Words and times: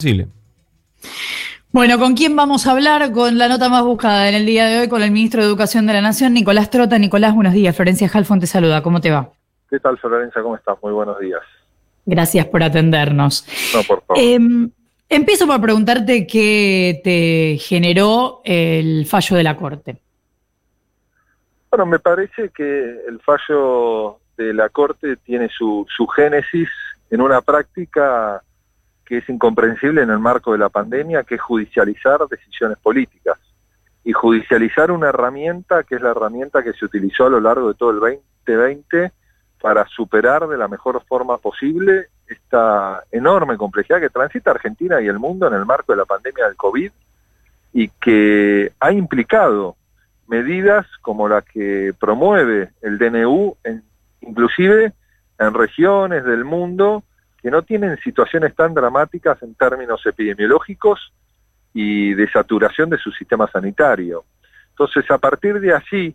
Chile. 0.00 0.26
Bueno, 1.72 1.98
¿con 1.98 2.14
quién 2.14 2.34
vamos 2.34 2.66
a 2.66 2.72
hablar? 2.72 3.12
Con 3.12 3.38
la 3.38 3.46
nota 3.46 3.68
más 3.68 3.84
buscada 3.84 4.28
en 4.28 4.34
el 4.34 4.46
día 4.46 4.66
de 4.66 4.80
hoy, 4.80 4.88
con 4.88 5.02
el 5.02 5.12
ministro 5.12 5.40
de 5.40 5.46
Educación 5.46 5.86
de 5.86 5.92
la 5.92 6.00
Nación, 6.00 6.32
Nicolás 6.32 6.70
Trota. 6.70 6.98
Nicolás, 6.98 7.34
buenos 7.34 7.52
días. 7.52 7.76
Florencia 7.76 8.10
Halfon 8.12 8.40
te 8.40 8.46
saluda. 8.46 8.82
¿Cómo 8.82 9.00
te 9.00 9.10
va? 9.10 9.30
¿Qué 9.68 9.78
tal, 9.78 9.96
Florencia? 9.98 10.42
¿Cómo 10.42 10.56
estás? 10.56 10.76
Muy 10.82 10.92
buenos 10.92 11.20
días. 11.20 11.42
Gracias 12.06 12.46
por 12.46 12.62
atendernos. 12.62 13.46
No, 13.74 13.82
por 13.84 14.02
favor. 14.02 14.20
Em, 14.20 14.70
empiezo 15.08 15.46
por 15.46 15.60
preguntarte 15.60 16.26
qué 16.26 17.00
te 17.04 17.58
generó 17.58 18.40
el 18.44 19.06
fallo 19.06 19.36
de 19.36 19.42
la 19.44 19.56
Corte. 19.56 19.98
Bueno, 21.70 21.86
me 21.86 22.00
parece 22.00 22.48
que 22.48 23.04
el 23.06 23.20
fallo 23.20 24.18
de 24.36 24.54
la 24.54 24.70
Corte 24.70 25.16
tiene 25.18 25.48
su, 25.56 25.86
su 25.94 26.06
génesis 26.08 26.68
en 27.10 27.20
una 27.20 27.42
práctica 27.42 28.42
que 29.10 29.18
es 29.18 29.28
incomprensible 29.28 30.02
en 30.02 30.10
el 30.10 30.20
marco 30.20 30.52
de 30.52 30.58
la 30.58 30.68
pandemia, 30.68 31.24
que 31.24 31.34
es 31.34 31.40
judicializar 31.40 32.20
decisiones 32.28 32.78
políticas. 32.78 33.40
Y 34.04 34.12
judicializar 34.12 34.92
una 34.92 35.08
herramienta 35.08 35.82
que 35.82 35.96
es 35.96 36.00
la 36.00 36.12
herramienta 36.12 36.62
que 36.62 36.74
se 36.74 36.84
utilizó 36.84 37.26
a 37.26 37.30
lo 37.30 37.40
largo 37.40 37.66
de 37.66 37.74
todo 37.74 37.90
el 37.90 37.98
2020 37.98 39.10
para 39.60 39.84
superar 39.88 40.46
de 40.46 40.56
la 40.56 40.68
mejor 40.68 41.02
forma 41.08 41.38
posible 41.38 42.06
esta 42.28 43.02
enorme 43.10 43.56
complejidad 43.56 43.98
que 43.98 44.10
transita 44.10 44.52
Argentina 44.52 45.00
y 45.00 45.08
el 45.08 45.18
mundo 45.18 45.48
en 45.48 45.54
el 45.54 45.66
marco 45.66 45.92
de 45.92 45.98
la 45.98 46.04
pandemia 46.04 46.46
del 46.46 46.54
COVID 46.54 46.92
y 47.72 47.88
que 47.88 48.70
ha 48.78 48.92
implicado 48.92 49.74
medidas 50.28 50.86
como 51.02 51.28
la 51.28 51.42
que 51.42 51.92
promueve 51.98 52.70
el 52.80 52.96
DNU, 52.96 53.56
en, 53.64 53.82
inclusive 54.20 54.92
en 55.36 55.52
regiones 55.52 56.24
del 56.24 56.44
mundo 56.44 57.02
que 57.42 57.50
no 57.50 57.62
tienen 57.62 57.96
situaciones 57.98 58.54
tan 58.54 58.74
dramáticas 58.74 59.42
en 59.42 59.54
términos 59.54 60.04
epidemiológicos 60.04 61.12
y 61.72 62.14
de 62.14 62.30
saturación 62.30 62.90
de 62.90 62.98
su 62.98 63.10
sistema 63.12 63.48
sanitario. 63.50 64.24
Entonces, 64.70 65.10
a 65.10 65.18
partir 65.18 65.60
de 65.60 65.74
allí, 65.74 66.14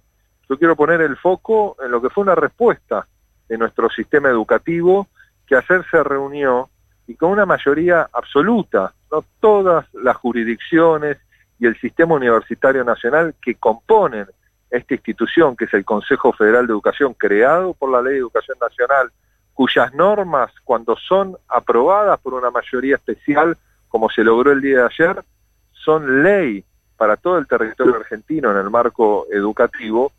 yo 0.50 0.58
quiero 0.58 0.75
poner 0.75 1.02
el 1.02 1.17
foco 1.17 1.77
en 1.83 1.91
lo 1.91 2.02
que 2.02 2.09
fue 2.09 2.23
una 2.23 2.35
respuesta 2.35 3.08
de 3.47 3.58
nuestro 3.58 3.89
sistema 3.89 4.30
educativo 4.30 5.08
que 5.47 5.55
ayer 5.55 5.85
se 5.89 6.03
reunió 6.03 6.69
y 7.08 7.16
con 7.16 7.31
una 7.31 7.45
mayoría 7.45 8.09
absoluta, 8.11 8.94
no 9.11 9.23
todas 9.39 9.85
las 9.94 10.16
jurisdicciones 10.17 11.17
y 11.59 11.67
el 11.67 11.80
sistema 11.80 12.16
universitario 12.16 12.83
nacional 12.83 13.35
que 13.41 13.55
componen 13.55 14.28
esta 14.69 14.94
institución, 14.94 15.55
que 15.55 15.66
es 15.66 15.73
el 15.73 15.85
Consejo 15.85 16.33
Federal 16.33 16.67
de 16.67 16.73
Educación, 16.73 17.13
creado 17.13 17.73
por 17.73 17.91
la 17.91 18.02
Ley 18.02 18.13
de 18.13 18.19
Educación 18.19 18.57
Nacional, 18.59 19.11
cuyas 19.56 19.94
normas, 19.94 20.52
cuando 20.64 20.95
son 20.98 21.38
aprobadas 21.48 22.20
por 22.20 22.36
una 22.36 22.52
mayoría 22.52 22.95
especial, 22.95 23.58
como 23.88 24.09
se 24.09 24.23
logró 24.23 24.52
el 24.52 24.62
día 24.62 24.80
de 24.80 24.86
ayer, 24.86 25.23
son 25.72 26.22
ley 26.22 26.64
para 26.97 27.16
todo 27.16 27.38
el 27.38 27.47
territorio 27.47 27.95
argentino 27.95 28.52
en 28.52 28.58
el 28.58 28.70
marco 28.70 29.25
educativo, 29.31 30.12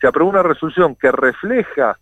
se 0.00 0.08
aprobó 0.08 0.30
una 0.30 0.42
resolución 0.42 0.96
que 0.96 1.12
refleja 1.12 1.98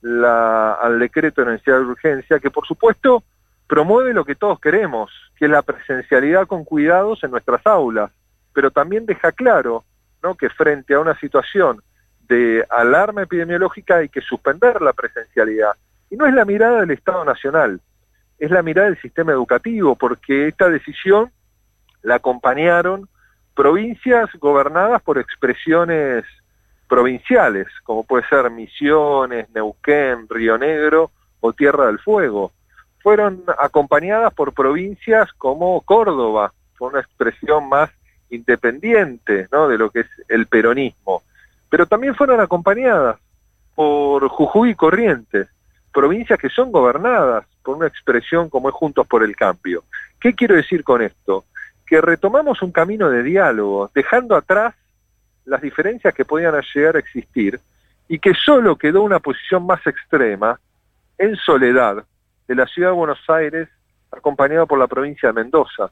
la, 0.00 0.74
al 0.74 1.00
decreto 1.00 1.42
de 1.42 1.52
necesidad 1.52 1.78
de 1.78 1.86
urgencia, 1.86 2.38
que 2.38 2.50
por 2.50 2.66
supuesto 2.66 3.24
promueve 3.66 4.14
lo 4.14 4.24
que 4.24 4.36
todos 4.36 4.60
queremos, 4.60 5.10
que 5.36 5.46
es 5.46 5.50
la 5.50 5.62
presencialidad 5.62 6.46
con 6.46 6.64
cuidados 6.64 7.22
en 7.24 7.32
nuestras 7.32 7.66
aulas, 7.66 8.12
pero 8.52 8.70
también 8.70 9.06
deja 9.06 9.32
claro 9.32 9.84
¿no? 10.22 10.36
que 10.36 10.50
frente 10.50 10.94
a 10.94 11.00
una 11.00 11.18
situación 11.18 11.82
de 12.28 12.64
alarma 12.70 13.22
epidemiológica 13.22 13.96
hay 13.96 14.08
que 14.08 14.20
suspender 14.20 14.80
la 14.80 14.92
presencialidad. 14.92 15.72
Y 16.10 16.16
no 16.16 16.26
es 16.26 16.34
la 16.34 16.44
mirada 16.44 16.80
del 16.80 16.90
Estado 16.90 17.24
Nacional, 17.24 17.80
es 18.38 18.50
la 18.50 18.62
mirada 18.62 18.88
del 18.88 19.00
sistema 19.00 19.32
educativo, 19.32 19.96
porque 19.96 20.48
esta 20.48 20.68
decisión 20.68 21.30
la 22.02 22.16
acompañaron 22.16 23.08
provincias 23.54 24.30
gobernadas 24.38 25.02
por 25.02 25.18
expresiones 25.18 26.24
provinciales, 26.88 27.66
como 27.82 28.04
puede 28.04 28.26
ser 28.28 28.50
Misiones, 28.50 29.50
Neuquén, 29.50 30.26
Río 30.28 30.56
Negro 30.56 31.10
o 31.40 31.52
Tierra 31.52 31.86
del 31.86 31.98
Fuego. 31.98 32.52
Fueron 33.02 33.44
acompañadas 33.58 34.32
por 34.32 34.54
provincias 34.54 35.32
como 35.34 35.80
Córdoba, 35.82 36.52
con 36.78 36.92
una 36.92 37.00
expresión 37.00 37.68
más 37.68 37.90
independiente 38.30 39.48
¿no? 39.52 39.68
de 39.68 39.78
lo 39.78 39.90
que 39.90 40.00
es 40.00 40.08
el 40.28 40.46
peronismo, 40.46 41.22
pero 41.68 41.86
también 41.86 42.14
fueron 42.14 42.40
acompañadas 42.40 43.18
por 43.74 44.26
Jujuy 44.28 44.70
y 44.70 44.74
Corrientes, 44.74 45.48
provincias 45.92 46.38
que 46.38 46.48
son 46.48 46.70
gobernadas 46.70 47.44
por 47.62 47.76
una 47.76 47.86
expresión 47.86 48.48
como 48.48 48.68
es 48.68 48.74
Juntos 48.74 49.06
por 49.06 49.22
el 49.22 49.34
Cambio. 49.36 49.84
¿Qué 50.20 50.34
quiero 50.34 50.54
decir 50.54 50.84
con 50.84 51.02
esto? 51.02 51.44
Que 51.86 52.00
retomamos 52.00 52.62
un 52.62 52.72
camino 52.72 53.08
de 53.10 53.22
diálogo, 53.22 53.90
dejando 53.94 54.36
atrás 54.36 54.74
las 55.44 55.62
diferencias 55.62 56.14
que 56.14 56.24
podían 56.24 56.54
llegar 56.74 56.96
a 56.96 56.98
existir 56.98 57.58
y 58.08 58.18
que 58.18 58.34
solo 58.34 58.76
quedó 58.76 59.02
una 59.02 59.18
posición 59.20 59.66
más 59.66 59.86
extrema 59.86 60.58
en 61.16 61.36
soledad 61.36 62.04
de 62.46 62.54
la 62.54 62.66
ciudad 62.66 62.90
de 62.90 62.96
Buenos 62.96 63.20
Aires 63.28 63.68
acompañada 64.10 64.66
por 64.66 64.78
la 64.78 64.86
provincia 64.86 65.28
de 65.28 65.34
Mendoza. 65.34 65.90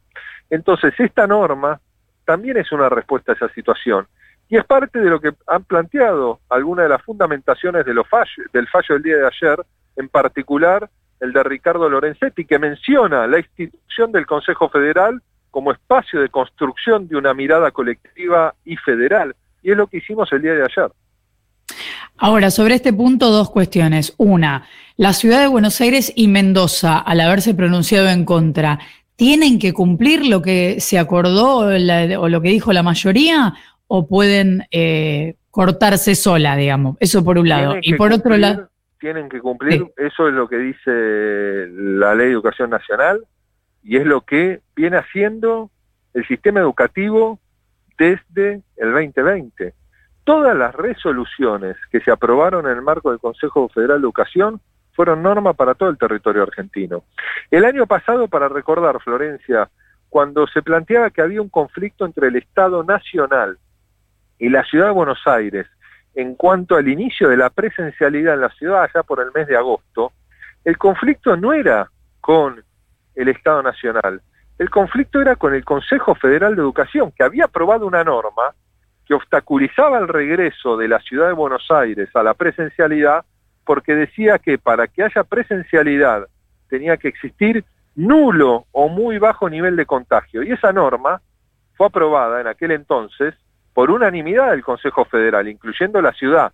Entonces, 0.48 0.94
esta 0.98 1.26
norma 1.26 1.80
también 2.24 2.56
es 2.56 2.72
una 2.72 2.88
respuesta 2.88 3.32
a 3.32 3.34
esa 3.34 3.48
situación 3.50 4.06
y 4.48 4.56
es 4.56 4.64
parte 4.64 5.00
de 5.00 5.10
lo 5.10 5.20
que 5.20 5.32
han 5.46 5.64
planteado 5.64 6.40
algunas 6.48 6.84
de 6.84 6.88
las 6.90 7.02
fundamentaciones 7.02 7.84
de 7.84 7.94
los 7.94 8.06
del 8.52 8.68
fallo 8.68 8.94
del 8.94 9.02
día 9.02 9.16
de 9.16 9.26
ayer, 9.26 9.64
en 9.96 10.08
particular 10.08 10.88
el 11.20 11.32
de 11.32 11.42
Ricardo 11.42 11.88
Lorenzetti, 11.88 12.44
que 12.44 12.58
menciona 12.58 13.26
la 13.26 13.38
institución 13.38 14.12
del 14.12 14.26
Consejo 14.26 14.68
Federal 14.68 15.22
como 15.50 15.72
espacio 15.72 16.20
de 16.20 16.28
construcción 16.28 17.08
de 17.08 17.16
una 17.16 17.32
mirada 17.32 17.70
colectiva 17.70 18.54
y 18.64 18.76
federal. 18.76 19.34
Y 19.62 19.70
es 19.70 19.76
lo 19.76 19.86
que 19.86 19.98
hicimos 19.98 20.30
el 20.32 20.42
día 20.42 20.52
de 20.52 20.62
ayer. 20.62 20.90
Ahora, 22.18 22.50
sobre 22.50 22.74
este 22.74 22.92
punto, 22.92 23.30
dos 23.30 23.50
cuestiones. 23.50 24.14
Una, 24.18 24.66
la 24.96 25.12
ciudad 25.12 25.40
de 25.40 25.46
Buenos 25.46 25.80
Aires 25.80 26.12
y 26.14 26.28
Mendoza, 26.28 26.98
al 26.98 27.20
haberse 27.20 27.54
pronunciado 27.54 28.08
en 28.08 28.24
contra, 28.24 28.78
¿tienen 29.16 29.58
que 29.58 29.72
cumplir 29.72 30.26
lo 30.26 30.42
que 30.42 30.80
se 30.80 30.98
acordó 30.98 31.58
o, 31.58 32.28
lo 32.28 32.42
que 32.42 32.48
dijo 32.48 32.72
la 32.72 32.82
mayoría 32.82 33.54
o 33.86 34.06
pueden 34.06 34.66
eh, 34.70 35.36
cortarse 35.50 36.14
sola, 36.14 36.56
digamos? 36.56 36.96
Eso 37.00 37.24
por 37.24 37.38
un 37.38 37.48
lado. 37.48 37.76
Y 37.80 37.94
por 37.94 38.12
otro 38.12 38.36
lado... 38.36 38.68
Tienen 39.06 39.28
que 39.28 39.40
cumplir, 39.40 39.86
eso 39.96 40.26
es 40.26 40.34
lo 40.34 40.48
que 40.48 40.56
dice 40.56 41.68
la 41.70 42.12
Ley 42.12 42.26
de 42.26 42.32
Educación 42.32 42.70
Nacional 42.70 43.24
y 43.84 43.98
es 43.98 44.04
lo 44.04 44.22
que 44.22 44.62
viene 44.74 44.96
haciendo 44.96 45.70
el 46.12 46.26
sistema 46.26 46.58
educativo 46.58 47.38
desde 47.96 48.62
el 48.76 48.90
2020. 48.90 49.74
Todas 50.24 50.56
las 50.56 50.74
resoluciones 50.74 51.76
que 51.92 52.00
se 52.00 52.10
aprobaron 52.10 52.66
en 52.66 52.72
el 52.72 52.82
marco 52.82 53.10
del 53.10 53.20
Consejo 53.20 53.68
Federal 53.68 54.00
de 54.00 54.06
Educación 54.06 54.60
fueron 54.92 55.22
norma 55.22 55.52
para 55.52 55.74
todo 55.74 55.88
el 55.88 55.98
territorio 55.98 56.42
argentino. 56.42 57.04
El 57.52 57.64
año 57.64 57.86
pasado, 57.86 58.26
para 58.26 58.48
recordar, 58.48 59.00
Florencia, 59.00 59.70
cuando 60.08 60.48
se 60.48 60.62
planteaba 60.62 61.10
que 61.10 61.22
había 61.22 61.40
un 61.40 61.48
conflicto 61.48 62.06
entre 62.06 62.26
el 62.26 62.34
Estado 62.34 62.82
Nacional 62.82 63.56
y 64.40 64.48
la 64.48 64.64
Ciudad 64.64 64.86
de 64.86 64.92
Buenos 64.94 65.20
Aires 65.26 65.68
en 66.16 66.34
cuanto 66.34 66.76
al 66.76 66.88
inicio 66.88 67.28
de 67.28 67.36
la 67.36 67.50
presencialidad 67.50 68.34
en 68.34 68.40
la 68.40 68.48
ciudad 68.48 68.82
allá 68.82 69.02
por 69.02 69.20
el 69.20 69.30
mes 69.34 69.46
de 69.46 69.56
agosto, 69.56 70.12
el 70.64 70.78
conflicto 70.78 71.36
no 71.36 71.52
era 71.52 71.90
con 72.20 72.64
el 73.14 73.28
Estado 73.28 73.62
Nacional, 73.62 74.22
el 74.58 74.70
conflicto 74.70 75.20
era 75.20 75.36
con 75.36 75.54
el 75.54 75.62
Consejo 75.62 76.14
Federal 76.14 76.56
de 76.56 76.62
Educación, 76.62 77.12
que 77.12 77.22
había 77.22 77.44
aprobado 77.44 77.86
una 77.86 78.02
norma 78.02 78.54
que 79.04 79.12
obstaculizaba 79.12 79.98
el 79.98 80.08
regreso 80.08 80.78
de 80.78 80.88
la 80.88 81.00
ciudad 81.00 81.28
de 81.28 81.34
Buenos 81.34 81.70
Aires 81.70 82.08
a 82.14 82.22
la 82.22 82.32
presencialidad 82.32 83.24
porque 83.66 83.94
decía 83.94 84.38
que 84.38 84.56
para 84.56 84.88
que 84.88 85.02
haya 85.02 85.22
presencialidad 85.22 86.26
tenía 86.70 86.96
que 86.96 87.08
existir 87.08 87.62
nulo 87.94 88.64
o 88.72 88.88
muy 88.88 89.18
bajo 89.18 89.50
nivel 89.50 89.76
de 89.76 89.84
contagio. 89.84 90.42
Y 90.42 90.52
esa 90.52 90.72
norma 90.72 91.20
fue 91.74 91.86
aprobada 91.86 92.40
en 92.40 92.46
aquel 92.46 92.70
entonces 92.70 93.34
por 93.76 93.90
unanimidad 93.90 94.52
del 94.52 94.64
Consejo 94.64 95.04
Federal, 95.04 95.46
incluyendo 95.48 96.00
la 96.00 96.14
ciudad. 96.14 96.50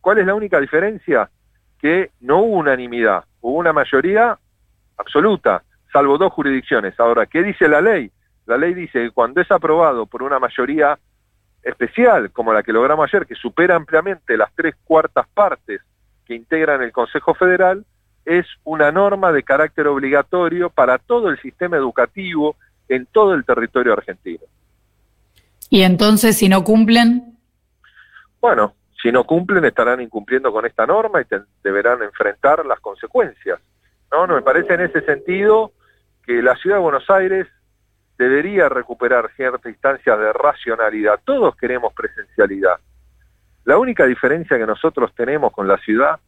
¿Cuál 0.00 0.18
es 0.18 0.26
la 0.26 0.34
única 0.34 0.58
diferencia? 0.58 1.30
Que 1.78 2.10
no 2.22 2.38
hubo 2.38 2.56
unanimidad, 2.56 3.22
hubo 3.40 3.58
una 3.58 3.72
mayoría 3.72 4.36
absoluta 4.96 5.62
salvo 5.92 6.18
dos 6.18 6.32
jurisdicciones. 6.32 6.98
Ahora, 6.98 7.26
¿qué 7.26 7.44
dice 7.44 7.68
la 7.68 7.80
ley? 7.80 8.10
La 8.46 8.56
ley 8.56 8.74
dice 8.74 8.98
que 8.98 9.10
cuando 9.12 9.40
es 9.40 9.48
aprobado 9.52 10.06
por 10.06 10.24
una 10.24 10.40
mayoría 10.40 10.98
especial, 11.62 12.32
como 12.32 12.52
la 12.52 12.64
que 12.64 12.72
logramos 12.72 13.08
ayer, 13.08 13.26
que 13.26 13.36
supera 13.36 13.76
ampliamente 13.76 14.36
las 14.36 14.52
tres 14.52 14.74
cuartas 14.82 15.28
partes 15.28 15.80
que 16.24 16.34
integran 16.34 16.82
el 16.82 16.90
Consejo 16.90 17.32
Federal, 17.34 17.84
es 18.24 18.44
una 18.64 18.90
norma 18.90 19.30
de 19.30 19.44
carácter 19.44 19.86
obligatorio 19.86 20.68
para 20.70 20.98
todo 20.98 21.28
el 21.28 21.40
sistema 21.40 21.76
educativo 21.76 22.56
en 22.88 23.06
todo 23.06 23.34
el 23.34 23.44
territorio 23.44 23.92
argentino. 23.92 24.42
¿Y 25.70 25.82
entonces 25.82 26.36
si 26.36 26.48
no 26.48 26.64
cumplen? 26.64 27.38
Bueno, 28.40 28.74
si 29.02 29.10
no 29.12 29.24
cumplen 29.24 29.64
estarán 29.64 30.00
incumpliendo 30.00 30.52
con 30.52 30.66
esta 30.66 30.86
norma 30.86 31.20
y 31.20 31.24
deberán 31.62 32.02
enfrentar 32.02 32.64
las 32.64 32.80
consecuencias. 32.80 33.60
¿no? 34.10 34.26
no 34.26 34.34
me 34.34 34.42
parece 34.42 34.74
en 34.74 34.82
ese 34.82 35.02
sentido 35.02 35.72
que 36.24 36.42
la 36.42 36.56
ciudad 36.56 36.76
de 36.76 36.82
Buenos 36.82 37.08
Aires 37.10 37.46
debería 38.18 38.68
recuperar 38.68 39.30
ciertas 39.36 39.66
instancias 39.66 40.18
de 40.18 40.32
racionalidad. 40.32 41.20
Todos 41.24 41.54
queremos 41.56 41.92
presencialidad. 41.94 42.76
La 43.64 43.78
única 43.78 44.06
diferencia 44.06 44.58
que 44.58 44.66
nosotros 44.66 45.14
tenemos 45.14 45.52
con 45.52 45.68
la 45.68 45.76
ciudad 45.78 46.18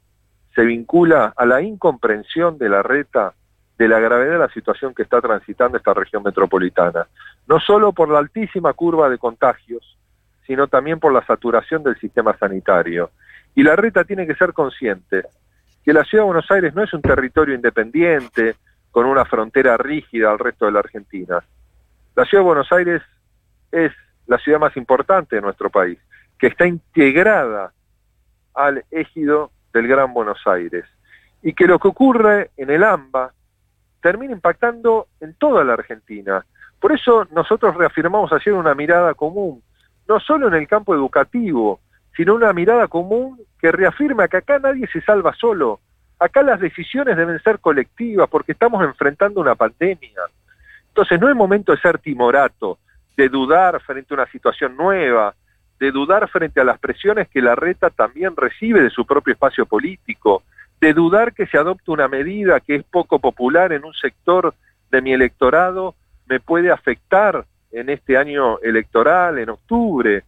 se 0.55 0.63
vincula 0.63 1.33
a 1.37 1.47
la 1.47 1.63
incomprensión 1.63 2.59
de 2.59 2.69
la 2.69 2.83
reta 2.83 3.35
de 3.79 3.89
la 3.89 4.01
gravedad 4.01 4.33
de 4.33 4.39
la 4.39 4.53
situación 4.53 4.93
que 4.93 5.05
está 5.05 5.21
transitando 5.21 5.79
esta 5.79 5.95
región 5.95 6.25
metropolitana. 6.25 7.07
No 7.47 7.61
solo 7.61 7.93
por 7.93 8.11
la 8.11 8.19
altísima 8.19 8.73
curva 8.73 9.09
de 9.09 9.19
contagios, 9.19 9.97
sino 10.47 10.67
también 10.67 10.99
por 10.99 11.13
la 11.13 11.25
saturación 11.25 11.85
del 11.85 11.99
sistema 11.99 12.37
sanitario. 12.37 13.11
Y 13.55 13.63
la 13.63 13.77
reta 13.77 14.03
tiene 14.05 14.27
que 14.27 14.35
ser 14.35 14.53
consciente 14.53 15.23
que 15.85 15.93
la 15.93 16.05
ciudad 16.05 16.25
de 16.25 16.27
Buenos 16.27 16.51
Aires 16.51 16.75
no 16.75 16.83
es 16.83 16.93
un 16.93 17.03
territorio 17.03 17.55
independiente 17.55 18.57
con 18.91 19.07
una 19.07 19.25
frontera 19.25 19.77
rígida 19.77 20.31
al 20.31 20.39
resto 20.39 20.67
de 20.67 20.73
la 20.73 20.81
Argentina. 20.81 21.43
La 22.17 22.25
ciudad 22.25 22.43
de 22.43 22.49
Buenos 22.49 22.73
Aires 22.73 23.03
es 23.71 23.93
la 24.27 24.39
ciudad 24.39 24.59
más 24.59 24.77
importante 24.77 25.37
de 25.37 25.43
nuestro 25.43 25.71
país, 25.71 25.99
que 26.39 26.49
está 26.49 26.67
integrada 26.67 27.73
al 28.55 28.85
ejido 28.91 29.53
del 29.73 29.87
Gran 29.87 30.13
Buenos 30.13 30.45
Aires. 30.47 30.85
Y 31.43 31.53
que 31.53 31.67
lo 31.67 31.79
que 31.79 31.89
ocurre 31.89 32.51
en 32.57 32.71
el 32.71 32.83
AMBA 32.83 33.33
termina 34.01 34.33
impactando 34.33 35.09
en 35.21 35.35
toda 35.35 35.65
la 35.65 35.75
Argentina. 35.75 36.45
Por 36.81 36.93
eso 36.93 37.27
nosotros 37.33 37.77
reafirmamos 37.77 38.33
ayer 38.33 38.55
una 38.55 38.75
mirada 38.75 39.15
común, 39.15 39.63
no 40.09 40.21
solo 40.21 40.49
en 40.49 40.55
el 40.55 40.69
campo 40.69 40.95
educativo, 40.95 41.81
sino 42.17 42.35
una 42.35 42.53
mirada 42.53 42.89
común 42.89 43.41
que 43.61 43.73
reafirma 43.73 44.29
que 44.29 44.39
acá 44.39 44.59
nadie 44.59 44.87
se 44.89 45.01
salva 45.01 45.35
solo. 45.35 45.81
Acá 46.19 46.43
las 46.43 46.61
decisiones 46.61 47.17
deben 47.17 47.41
ser 47.43 47.61
colectivas 47.61 48.29
porque 48.29 48.53
estamos 48.53 48.83
enfrentando 48.85 49.41
una 49.41 49.55
pandemia. 49.55 50.23
Entonces 50.89 51.21
no 51.21 51.29
es 51.29 51.37
momento 51.37 51.73
de 51.73 51.79
ser 51.79 51.99
timorato, 51.99 52.79
de 53.17 53.29
dudar 53.29 53.81
frente 53.83 54.15
a 54.15 54.17
una 54.17 54.27
situación 54.27 54.77
nueva, 54.77 55.35
de 55.79 55.93
dudar 55.93 56.29
frente 56.29 56.61
a 56.61 56.65
las 56.65 56.79
presiones 56.79 57.29
que 57.29 57.41
la 57.41 57.55
reta 57.55 57.91
también 57.91 58.35
recibe 58.37 58.83
de 58.83 58.91
su 58.91 59.07
propio 59.07 59.33
espacio 59.33 59.67
político, 59.67 60.43
de 60.81 60.93
dudar 60.93 61.33
que 61.33 61.47
se 61.47 61.59
adopte 61.59 61.91
una 61.91 62.09
medida 62.09 62.61
que 62.61 62.77
es 62.77 62.85
poco 62.85 63.19
popular 63.19 63.73
en 63.73 63.85
un 63.85 63.95
sector 63.95 64.55
de 64.91 65.03
mi 65.03 65.13
electorado, 65.13 65.95
me 66.27 66.41
puede 66.41 66.71
afectar 66.71 67.45
en 67.73 67.91
este 67.91 68.17
año 68.17 68.59
electoral, 68.61 69.39
en 69.39 69.51
octubre, 69.51 70.25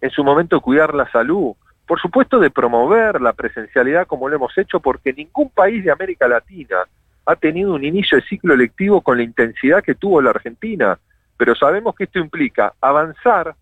en 0.00 0.10
su 0.10 0.22
momento 0.22 0.60
cuidar 0.60 0.94
la 0.94 1.10
salud, 1.10 1.54
por 1.86 2.00
supuesto 2.00 2.38
de 2.38 2.50
promover 2.50 3.20
la 3.20 3.32
presencialidad 3.32 4.06
como 4.06 4.28
lo 4.28 4.36
hemos 4.36 4.56
hecho, 4.58 4.80
porque 4.80 5.12
ningún 5.12 5.50
país 5.50 5.84
de 5.84 5.92
América 5.92 6.28
Latina 6.28 6.84
ha 7.24 7.36
tenido 7.36 7.74
un 7.74 7.84
inicio 7.84 8.18
de 8.18 8.24
ciclo 8.24 8.54
electivo 8.54 9.00
con 9.00 9.16
la 9.16 9.24
intensidad 9.24 9.82
que 9.82 9.94
tuvo 9.94 10.20
la 10.20 10.30
Argentina, 10.30 10.98
pero 11.36 11.54
sabemos 11.54 11.94
que 11.94 12.04
esto 12.04 12.18
implica 12.18 12.74
avanzar 12.80 13.54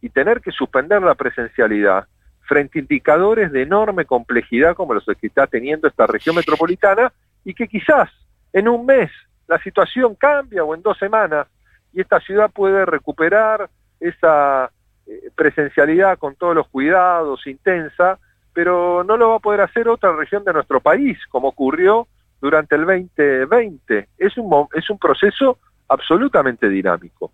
y 0.00 0.08
tener 0.10 0.40
que 0.40 0.50
suspender 0.50 1.02
la 1.02 1.14
presencialidad 1.14 2.06
frente 2.46 2.78
a 2.78 2.82
indicadores 2.82 3.52
de 3.52 3.62
enorme 3.62 4.04
complejidad 4.04 4.74
como 4.74 4.94
los 4.94 5.04
que 5.04 5.26
está 5.26 5.46
teniendo 5.46 5.88
esta 5.88 6.06
región 6.06 6.36
metropolitana 6.36 7.12
y 7.44 7.54
que 7.54 7.68
quizás 7.68 8.10
en 8.52 8.68
un 8.68 8.86
mes 8.86 9.10
la 9.46 9.58
situación 9.58 10.14
cambia 10.14 10.64
o 10.64 10.74
en 10.74 10.82
dos 10.82 10.98
semanas 10.98 11.46
y 11.92 12.00
esta 12.00 12.20
ciudad 12.20 12.50
puede 12.50 12.84
recuperar 12.84 13.70
esa 14.00 14.70
eh, 15.06 15.30
presencialidad 15.34 16.18
con 16.18 16.34
todos 16.34 16.54
los 16.54 16.68
cuidados, 16.68 17.46
intensa, 17.46 18.18
pero 18.52 19.04
no 19.04 19.16
lo 19.16 19.30
va 19.30 19.36
a 19.36 19.40
poder 19.40 19.60
hacer 19.60 19.88
otra 19.88 20.14
región 20.14 20.44
de 20.44 20.52
nuestro 20.52 20.80
país, 20.80 21.18
como 21.28 21.48
ocurrió 21.48 22.08
durante 22.40 22.74
el 22.74 22.84
2020. 22.84 24.08
Es 24.18 24.36
un, 24.36 24.66
es 24.74 24.90
un 24.90 24.98
proceso 24.98 25.58
absolutamente 25.88 26.68
dinámico. 26.68 27.32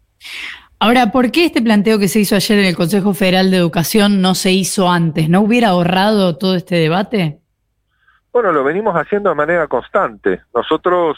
Ahora, 0.85 1.13
¿por 1.13 1.31
qué 1.31 1.45
este 1.45 1.63
planteo 1.63 2.01
que 2.01 2.09
se 2.09 2.19
hizo 2.19 2.35
ayer 2.35 2.59
en 2.59 2.65
el 2.65 2.75
Consejo 2.75 3.15
Federal 3.15 3.53
de 3.53 3.57
Educación 3.57 4.21
no 4.21 4.35
se 4.35 4.51
hizo 4.51 4.91
antes? 4.91 5.29
¿No 5.29 5.43
hubiera 5.43 5.69
ahorrado 5.69 6.37
todo 6.37 6.57
este 6.57 6.75
debate? 6.75 7.39
Bueno, 8.33 8.51
lo 8.51 8.65
venimos 8.65 8.97
haciendo 8.97 9.29
de 9.31 9.37
manera 9.37 9.69
constante. 9.69 10.41
Nosotros 10.53 11.17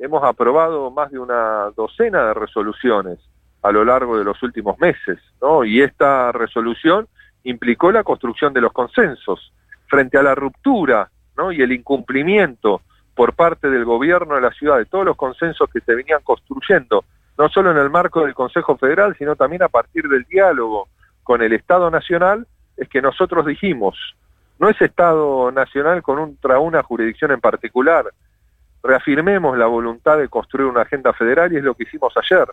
hemos 0.00 0.24
aprobado 0.24 0.90
más 0.90 1.12
de 1.12 1.20
una 1.20 1.70
docena 1.76 2.26
de 2.26 2.34
resoluciones 2.34 3.20
a 3.62 3.70
lo 3.70 3.84
largo 3.84 4.18
de 4.18 4.24
los 4.24 4.42
últimos 4.42 4.80
meses, 4.80 5.20
¿no? 5.40 5.64
Y 5.64 5.80
esta 5.80 6.32
resolución 6.32 7.06
implicó 7.44 7.92
la 7.92 8.02
construcción 8.02 8.52
de 8.52 8.62
los 8.62 8.72
consensos 8.72 9.52
frente 9.86 10.18
a 10.18 10.24
la 10.24 10.34
ruptura. 10.34 11.08
Y 11.52 11.62
el 11.62 11.70
incumplimiento 11.70 12.80
por 13.14 13.34
parte 13.34 13.70
del 13.70 13.84
gobierno 13.84 14.34
de 14.34 14.40
la 14.40 14.50
ciudad 14.50 14.78
de 14.78 14.86
todos 14.86 15.04
los 15.04 15.16
consensos 15.16 15.70
que 15.72 15.78
se 15.82 15.94
venían 15.94 16.22
construyendo, 16.24 17.04
no 17.38 17.48
solo 17.48 17.70
en 17.70 17.78
el 17.78 17.90
marco 17.90 18.24
del 18.24 18.34
Consejo 18.34 18.76
Federal, 18.76 19.16
sino 19.18 19.36
también 19.36 19.62
a 19.62 19.68
partir 19.68 20.08
del 20.08 20.24
diálogo 20.24 20.88
con 21.22 21.42
el 21.42 21.52
Estado 21.52 21.90
Nacional, 21.90 22.46
es 22.76 22.88
que 22.88 23.02
nosotros 23.02 23.46
dijimos, 23.46 23.96
no 24.58 24.68
es 24.68 24.80
Estado 24.80 25.50
Nacional 25.50 26.02
contra 26.02 26.58
una 26.58 26.82
jurisdicción 26.82 27.32
en 27.32 27.40
particular, 27.40 28.06
reafirmemos 28.82 29.56
la 29.56 29.66
voluntad 29.66 30.18
de 30.18 30.28
construir 30.28 30.68
una 30.68 30.82
agenda 30.82 31.12
federal 31.12 31.52
y 31.52 31.56
es 31.56 31.64
lo 31.64 31.74
que 31.74 31.84
hicimos 31.84 32.12
ayer. 32.16 32.46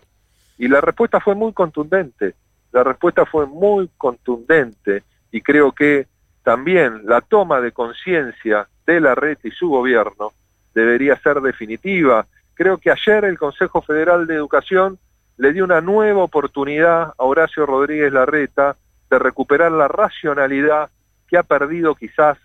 Y 0.58 0.68
la 0.68 0.80
respuesta 0.80 1.20
fue 1.20 1.34
muy 1.34 1.52
contundente, 1.52 2.34
la 2.72 2.82
respuesta 2.82 3.26
fue 3.26 3.46
muy 3.46 3.88
contundente 3.98 5.02
y 5.30 5.42
creo 5.42 5.72
que 5.72 6.06
también 6.42 7.02
la 7.04 7.20
toma 7.20 7.60
de 7.60 7.72
conciencia 7.72 8.66
de 8.86 9.00
la 9.00 9.14
red 9.14 9.38
y 9.44 9.50
su 9.50 9.68
gobierno 9.68 10.32
debería 10.74 11.16
ser 11.16 11.40
definitiva. 11.40 12.26
Creo 12.62 12.78
que 12.78 12.92
ayer 12.92 13.24
el 13.24 13.40
Consejo 13.40 13.82
Federal 13.82 14.28
de 14.28 14.36
Educación 14.36 14.96
le 15.36 15.52
dio 15.52 15.64
una 15.64 15.80
nueva 15.80 16.22
oportunidad 16.22 17.12
a 17.18 17.24
Horacio 17.24 17.66
Rodríguez 17.66 18.12
Larreta 18.12 18.76
de 19.10 19.18
recuperar 19.18 19.72
la 19.72 19.88
racionalidad 19.88 20.88
que 21.26 21.36
ha 21.36 21.42
perdido 21.42 21.96
quizás 21.96 22.38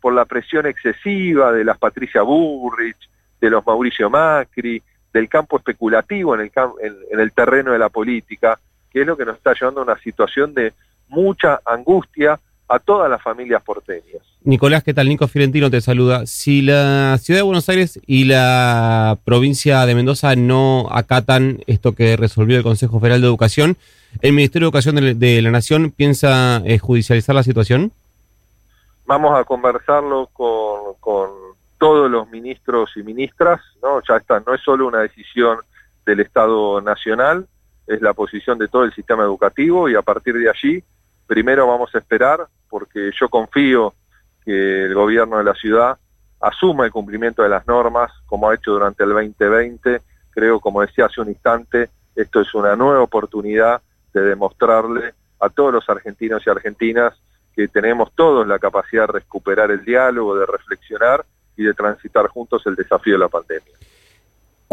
por 0.00 0.14
la 0.14 0.26
presión 0.26 0.66
excesiva 0.66 1.50
de 1.50 1.64
las 1.64 1.76
Patricia 1.76 2.22
Burrich, 2.22 3.10
de 3.40 3.50
los 3.50 3.66
Mauricio 3.66 4.08
Macri, 4.08 4.80
del 5.12 5.28
campo 5.28 5.56
especulativo 5.56 6.36
en 6.36 6.42
el, 6.42 6.52
en 7.10 7.18
el 7.18 7.32
terreno 7.32 7.72
de 7.72 7.80
la 7.80 7.88
política, 7.88 8.60
que 8.92 9.00
es 9.00 9.06
lo 9.08 9.16
que 9.16 9.24
nos 9.24 9.38
está 9.38 9.54
llevando 9.54 9.80
a 9.80 9.84
una 9.86 9.98
situación 9.98 10.54
de 10.54 10.72
mucha 11.08 11.58
angustia 11.64 12.38
a 12.68 12.78
todas 12.78 13.10
las 13.10 13.22
familias 13.22 13.62
porteñas. 13.62 14.22
Nicolás, 14.42 14.82
¿qué 14.82 14.94
tal? 14.94 15.08
Nico 15.08 15.28
Fiorentino 15.28 15.70
te 15.70 15.80
saluda. 15.80 16.26
Si 16.26 16.62
la 16.62 17.16
ciudad 17.18 17.40
de 17.40 17.44
Buenos 17.44 17.68
Aires 17.68 18.00
y 18.06 18.24
la 18.24 19.18
provincia 19.24 19.84
de 19.86 19.94
Mendoza 19.94 20.34
no 20.36 20.88
acatan 20.90 21.60
esto 21.66 21.94
que 21.94 22.16
resolvió 22.16 22.56
el 22.56 22.62
Consejo 22.62 23.00
Federal 23.00 23.20
de 23.20 23.26
Educación, 23.26 23.76
¿el 24.20 24.32
Ministerio 24.32 24.66
de 24.66 24.68
Educación 24.68 25.18
de, 25.18 25.42
la 25.42 25.50
Nación 25.50 25.90
piensa 25.90 26.62
eh, 26.64 26.78
judicializar 26.78 27.34
la 27.34 27.42
situación? 27.42 27.92
Vamos 29.06 29.38
a 29.38 29.44
conversarlo 29.44 30.28
con, 30.32 30.94
con 31.00 31.30
todos 31.78 32.10
los 32.10 32.30
ministros 32.30 32.90
y 32.96 33.02
ministras, 33.02 33.60
¿no? 33.82 34.00
Ya 34.08 34.16
está, 34.16 34.42
no 34.46 34.54
es 34.54 34.60
solo 34.62 34.86
una 34.86 35.00
decisión 35.00 35.58
del 36.06 36.20
Estado 36.20 36.80
Nacional, 36.80 37.46
es 37.86 38.00
la 38.00 38.14
posición 38.14 38.58
de 38.58 38.68
todo 38.68 38.84
el 38.84 38.94
sistema 38.94 39.22
educativo 39.24 39.88
y 39.88 39.94
a 39.94 40.02
partir 40.02 40.34
de 40.34 40.48
allí 40.48 40.82
primero 41.26 41.66
vamos 41.66 41.94
a 41.94 41.98
esperar, 41.98 42.46
porque 42.68 43.10
yo 43.18 43.28
confío 43.28 43.94
que 44.44 44.84
el 44.84 44.94
gobierno 44.94 45.38
de 45.38 45.44
la 45.44 45.54
ciudad 45.54 45.98
asuma 46.40 46.84
el 46.84 46.92
cumplimiento 46.92 47.42
de 47.42 47.48
las 47.48 47.66
normas, 47.66 48.12
como 48.26 48.48
ha 48.48 48.54
hecho 48.54 48.72
durante 48.72 49.04
el 49.04 49.10
2020. 49.10 50.02
Creo, 50.30 50.60
como 50.60 50.82
decía 50.82 51.06
hace 51.06 51.20
un 51.20 51.28
instante, 51.28 51.88
esto 52.14 52.40
es 52.40 52.54
una 52.54 52.76
nueva 52.76 53.02
oportunidad 53.02 53.80
de 54.12 54.20
demostrarle 54.22 55.14
a 55.40 55.48
todos 55.48 55.72
los 55.72 55.88
argentinos 55.88 56.42
y 56.46 56.50
argentinas 56.50 57.14
que 57.54 57.68
tenemos 57.68 58.12
todos 58.14 58.46
la 58.46 58.58
capacidad 58.58 59.06
de 59.06 59.14
recuperar 59.14 59.70
el 59.70 59.84
diálogo, 59.84 60.36
de 60.36 60.46
reflexionar 60.46 61.24
y 61.56 61.64
de 61.64 61.74
transitar 61.74 62.26
juntos 62.28 62.62
el 62.66 62.74
desafío 62.74 63.14
de 63.14 63.20
la 63.20 63.28
pandemia. 63.28 63.74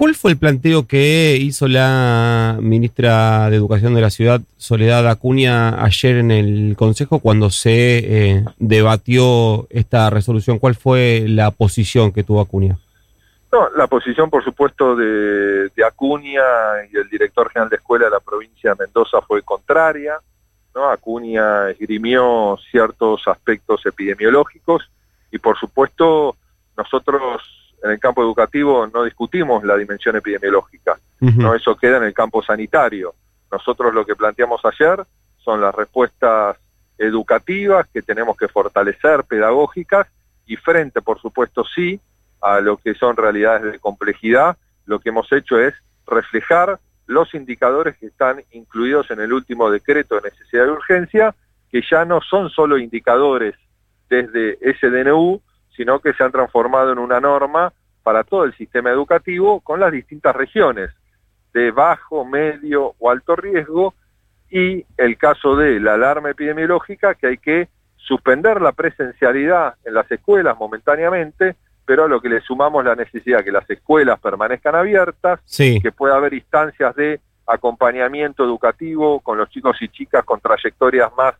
¿Cuál 0.01 0.15
fue 0.15 0.31
el 0.31 0.38
planteo 0.39 0.88
que 0.88 1.38
hizo 1.39 1.67
la 1.67 2.58
ministra 2.60 3.51
de 3.51 3.55
Educación 3.55 3.93
de 3.93 4.01
la 4.01 4.10
ciudad, 4.10 4.41
Soledad 4.58 5.08
Acuña, 5.08 5.79
ayer 5.86 6.15
en 6.15 6.31
el 6.31 6.75
Consejo 6.75 7.20
cuando 7.20 7.51
se 7.51 8.00
eh, 8.00 8.46
debatió 8.58 9.67
esta 9.70 10.10
resolución? 10.10 10.58
¿Cuál 10.58 10.74
fue 10.74 11.25
la 11.27 11.51
posición 11.51 12.12
que 12.12 12.24
tuvo 12.24 12.41
Acuña? 12.41 12.79
No, 13.51 13.70
la 13.77 13.86
posición, 13.86 14.31
por 14.31 14.43
supuesto, 14.43 14.96
de, 14.96 15.70
de 15.70 15.86
Acuña 15.86 16.41
y 16.91 16.98
el 16.98 17.08
director 17.08 17.51
general 17.51 17.70
de 17.70 17.75
escuela 17.75 18.05
de 18.05 18.12
la 18.12 18.20
provincia 18.20 18.72
de 18.72 18.84
Mendoza 18.86 19.22
fue 19.22 19.43
contraria. 19.43 20.15
¿no? 20.74 20.89
Acuña 20.89 21.70
esgrimió 21.70 22.58
ciertos 22.72 23.27
aspectos 23.27 23.86
epidemiológicos 23.86 24.89
y, 25.31 25.38
por 25.38 25.60
supuesto, 25.60 26.36
nosotros 26.75 27.61
en 27.83 27.91
el 27.91 28.00
campo 28.00 28.21
educativo 28.21 28.88
no 28.93 29.03
discutimos 29.03 29.63
la 29.63 29.75
dimensión 29.75 30.15
epidemiológica, 30.15 30.97
no 31.19 31.55
eso 31.55 31.75
queda 31.75 31.97
en 31.97 32.03
el 32.03 32.13
campo 32.13 32.41
sanitario. 32.41 33.13
Nosotros 33.51 33.93
lo 33.93 34.05
que 34.05 34.15
planteamos 34.15 34.61
ayer 34.65 35.03
son 35.38 35.61
las 35.61 35.73
respuestas 35.73 36.57
educativas 36.97 37.88
que 37.91 38.01
tenemos 38.01 38.38
que 38.38 38.47
fortalecer, 38.47 39.23
pedagógicas, 39.23 40.07
y 40.45 40.57
frente, 40.57 41.01
por 41.01 41.19
supuesto, 41.19 41.63
sí, 41.63 42.00
a 42.41 42.59
lo 42.59 42.77
que 42.77 42.93
son 42.95 43.15
realidades 43.15 43.71
de 43.71 43.79
complejidad, 43.79 44.57
lo 44.85 45.00
que 45.00 45.09
hemos 45.09 45.31
hecho 45.31 45.59
es 45.59 45.73
reflejar 46.05 46.79
los 47.07 47.33
indicadores 47.33 47.97
que 47.97 48.07
están 48.07 48.41
incluidos 48.51 49.09
en 49.11 49.21
el 49.21 49.31
último 49.31 49.69
decreto 49.69 50.15
de 50.15 50.29
necesidad 50.29 50.65
de 50.65 50.71
urgencia, 50.71 51.35
que 51.71 51.81
ya 51.89 52.05
no 52.05 52.19
son 52.21 52.50
solo 52.50 52.77
indicadores 52.77 53.55
desde 54.09 54.57
ese 54.61 54.89
DNU, 54.89 55.41
sino 55.75 55.99
que 55.99 56.13
se 56.13 56.23
han 56.23 56.31
transformado 56.31 56.91
en 56.91 56.99
una 56.99 57.19
norma 57.19 57.73
para 58.03 58.23
todo 58.23 58.45
el 58.45 58.55
sistema 58.55 58.89
educativo 58.89 59.61
con 59.61 59.79
las 59.79 59.91
distintas 59.91 60.35
regiones 60.35 60.89
de 61.53 61.71
bajo, 61.71 62.25
medio 62.25 62.95
o 62.97 63.09
alto 63.09 63.35
riesgo 63.35 63.93
y 64.49 64.85
el 64.97 65.17
caso 65.17 65.55
de 65.55 65.79
la 65.79 65.93
alarma 65.93 66.31
epidemiológica 66.31 67.15
que 67.15 67.27
hay 67.27 67.37
que 67.37 67.69
suspender 67.95 68.61
la 68.61 68.71
presencialidad 68.71 69.75
en 69.85 69.93
las 69.93 70.11
escuelas 70.11 70.57
momentáneamente, 70.57 71.55
pero 71.85 72.05
a 72.05 72.07
lo 72.07 72.19
que 72.19 72.29
le 72.29 72.41
sumamos 72.41 72.83
la 72.83 72.95
necesidad 72.95 73.43
que 73.43 73.51
las 73.51 73.69
escuelas 73.69 74.19
permanezcan 74.19 74.75
abiertas, 74.75 75.39
que 75.57 75.91
pueda 75.91 76.15
haber 76.15 76.33
instancias 76.33 76.95
de 76.95 77.19
acompañamiento 77.45 78.43
educativo 78.43 79.19
con 79.19 79.37
los 79.37 79.49
chicos 79.49 79.77
y 79.81 79.89
chicas 79.89 80.23
con 80.23 80.39
trayectorias 80.39 81.11
más 81.15 81.35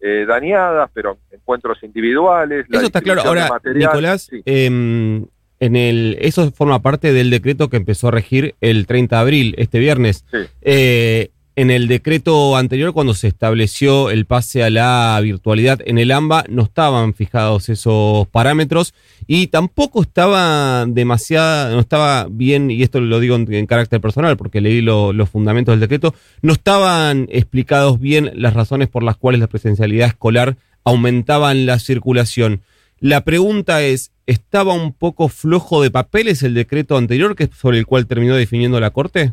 eh, 0.00 0.24
dañadas, 0.26 0.90
pero 0.92 1.18
encuentros 1.30 1.82
individuales. 1.82 2.66
Eso 2.70 2.86
está 2.86 3.00
claro. 3.00 3.22
Ahora, 3.24 3.60
Nicolás, 3.74 4.30
em, 4.44 5.26
en 5.60 5.76
el, 5.76 6.16
eso 6.20 6.50
forma 6.52 6.82
parte 6.82 7.12
del 7.12 7.30
decreto 7.30 7.70
que 7.70 7.76
empezó 7.76 8.08
a 8.08 8.10
regir 8.10 8.54
el 8.60 8.86
30 8.86 9.16
de 9.16 9.22
abril, 9.22 9.54
este 9.56 9.78
viernes. 9.78 10.24
Eh, 10.62 11.30
en 11.56 11.70
el 11.70 11.86
decreto 11.86 12.56
anterior, 12.56 12.92
cuando 12.92 13.14
se 13.14 13.28
estableció 13.28 14.10
el 14.10 14.26
pase 14.26 14.64
a 14.64 14.70
la 14.70 15.18
virtualidad 15.22 15.80
en 15.84 15.98
el 15.98 16.10
AMBA, 16.10 16.46
no 16.48 16.62
estaban 16.62 17.14
fijados 17.14 17.68
esos 17.68 18.26
parámetros 18.28 18.92
y 19.28 19.46
tampoco 19.46 20.02
estaba 20.02 20.84
demasiada, 20.86 21.70
no 21.70 21.80
estaba 21.80 22.26
bien, 22.28 22.70
y 22.70 22.82
esto 22.82 23.00
lo 23.00 23.20
digo 23.20 23.36
en, 23.36 23.66
carácter 23.66 24.00
personal 24.00 24.36
porque 24.36 24.60
leí 24.60 24.80
los 24.80 25.28
fundamentos 25.28 25.72
del 25.72 25.80
decreto, 25.80 26.14
no 26.42 26.52
estaban 26.52 27.28
explicados 27.30 28.00
bien 28.00 28.32
las 28.34 28.54
razones 28.54 28.88
por 28.88 29.04
las 29.04 29.16
cuales 29.16 29.40
la 29.40 29.46
presencialidad 29.46 30.08
escolar 30.08 30.56
aumentaban 30.82 31.66
la 31.66 31.78
circulación. 31.78 32.62
La 32.98 33.22
pregunta 33.22 33.82
es, 33.82 34.12
¿estaba 34.26 34.74
un 34.74 34.92
poco 34.92 35.28
flojo 35.28 35.82
de 35.82 35.90
papeles 35.90 36.42
el 36.42 36.54
decreto 36.54 36.96
anterior 36.96 37.36
que 37.36 37.48
sobre 37.54 37.78
el 37.78 37.86
cual 37.86 38.06
terminó 38.06 38.34
definiendo 38.34 38.80
la 38.80 38.90
Corte? 38.90 39.32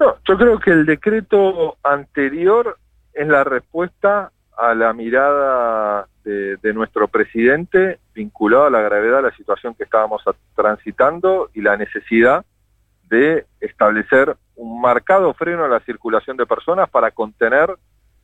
No, 0.00 0.16
yo 0.26 0.38
creo 0.38 0.58
que 0.58 0.70
el 0.70 0.86
decreto 0.86 1.76
anterior 1.82 2.78
es 3.12 3.28
la 3.28 3.44
respuesta 3.44 4.32
a 4.56 4.74
la 4.74 4.94
mirada 4.94 6.08
de, 6.24 6.72
nuestro 6.72 7.08
presidente 7.08 7.98
vinculado 8.14 8.64
a 8.64 8.70
la 8.70 8.80
gravedad 8.80 9.16
de 9.16 9.22
la 9.24 9.36
situación 9.36 9.74
que 9.74 9.84
estábamos 9.84 10.22
transitando 10.54 11.50
y 11.52 11.60
la 11.60 11.76
necesidad 11.76 12.46
de 13.10 13.44
establecer 13.60 14.36
un 14.56 14.80
marcado 14.80 15.34
freno 15.34 15.64
a 15.64 15.68
la 15.68 15.80
circulación 15.80 16.38
de 16.38 16.46
personas 16.46 16.88
para 16.88 17.10
contener 17.10 17.68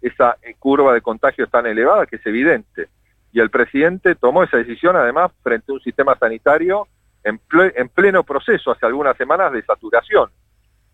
esa 0.01 0.39
curva 0.59 0.95
de 0.95 1.03
contagios 1.03 1.51
tan 1.51 1.67
elevada 1.67 2.07
que 2.07 2.17
es 2.17 2.27
evidente. 2.27 2.89
Y 3.33 3.41
el 3.41 3.51
presidente 3.51 4.15
tomó 4.15 4.45
esa 4.45 4.57
decisión 4.57 4.97
además 4.97 5.31
frente 5.43 5.73
a 5.73 5.75
un 5.75 5.81
sistema 5.81 6.17
sanitario 6.17 6.89
en, 7.23 7.39
en 7.75 7.89
pleno 7.91 8.23
proceso 8.23 8.71
hace 8.71 8.87
algunas 8.87 9.17
semanas 9.19 9.53
de 9.53 9.63
saturación 9.63 10.31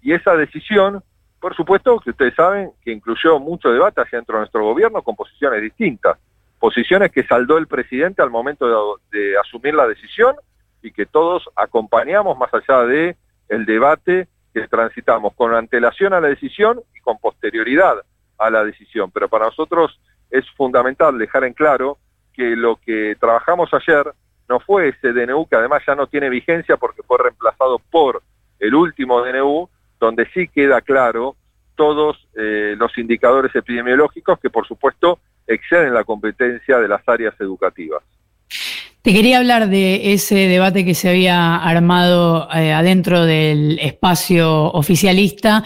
y 0.03 0.13
esa 0.13 0.35
decisión, 0.37 1.03
por 1.41 1.55
supuesto, 1.55 1.99
que 2.01 2.11
ustedes 2.11 2.35
saben 2.35 2.73
que 2.85 2.93
incluyó 2.93 3.39
mucho 3.39 3.71
debate 3.73 4.01
hacia 4.01 4.19
dentro 4.19 4.37
de 4.37 4.41
nuestro 4.41 4.65
gobierno 4.65 5.03
con 5.03 5.17
posiciones 5.17 5.63
distintas, 5.63 6.19
posiciones 6.59 7.13
que 7.13 7.25
saldó 7.25 7.57
el 7.57 7.69
presidente 7.69 8.21
al 8.21 8.31
momento 8.31 8.99
de, 9.11 9.39
asumir 9.39 9.75
la 9.75 9.87
decisión 9.87 10.37
y 10.83 10.93
que 10.93 11.07
todos 11.07 11.49
acompañamos 11.55 12.37
más 12.37 12.53
allá 12.53 12.83
de 12.85 13.17
el 13.49 13.65
debate 13.65 14.29
que 14.53 14.67
transitamos 14.69 15.35
con 15.35 15.55
antelación 15.55 16.13
a 16.13 16.21
la 16.21 16.29
decisión 16.29 16.81
y 16.97 17.01
con 17.01 17.19
posterioridad 17.19 17.97
a 18.39 18.51
la 18.51 18.65
decisión. 18.65 19.11
Pero 19.13 19.29
para 19.29 19.47
nosotros 19.47 20.01
es 20.31 20.49
fundamental 20.57 21.17
dejar 21.17 21.45
en 21.45 21.53
claro 21.53 21.99
que 22.33 22.57
lo 22.57 22.77
que 22.77 23.17
trabajamos 23.21 23.73
ayer 23.73 24.13
no 24.49 24.59
fue 24.61 24.89
ese 24.89 25.13
DNU 25.13 25.47
que 25.47 25.57
además 25.57 25.83
ya 25.87 25.95
no 25.95 26.07
tiene 26.09 26.29
vigencia 26.29 26.77
porque 26.77 27.03
fue 27.03 27.19
reemplazado 27.19 27.79
por 27.91 28.23
el 28.59 28.75
último 28.77 29.21
DNU, 29.23 29.69
donde 30.03 30.27
sí 30.35 30.49
queda 30.49 30.81
claro 30.81 31.37
todos 31.77 32.17
eh, 32.37 32.75
los 32.77 32.97
indicadores 32.99 33.55
epidemiológicos 33.55 34.39
que 34.41 34.51
por 34.51 34.67
supuesto 34.67 35.21
exceden 35.47 35.95
la 35.95 36.03
competencia 36.03 36.79
de 36.79 36.89
las 36.89 37.09
áreas 37.09 37.35
educativas. 37.39 38.03
Te 39.03 39.13
quería 39.13 39.39
hablar 39.39 39.69
de 39.69 40.13
ese 40.13 40.35
debate 40.49 40.85
que 40.85 40.95
se 40.95 41.09
había 41.09 41.57
armado 41.57 42.49
eh, 42.53 42.73
adentro 42.73 43.25
del 43.25 43.79
espacio 43.79 44.73
oficialista, 44.73 45.65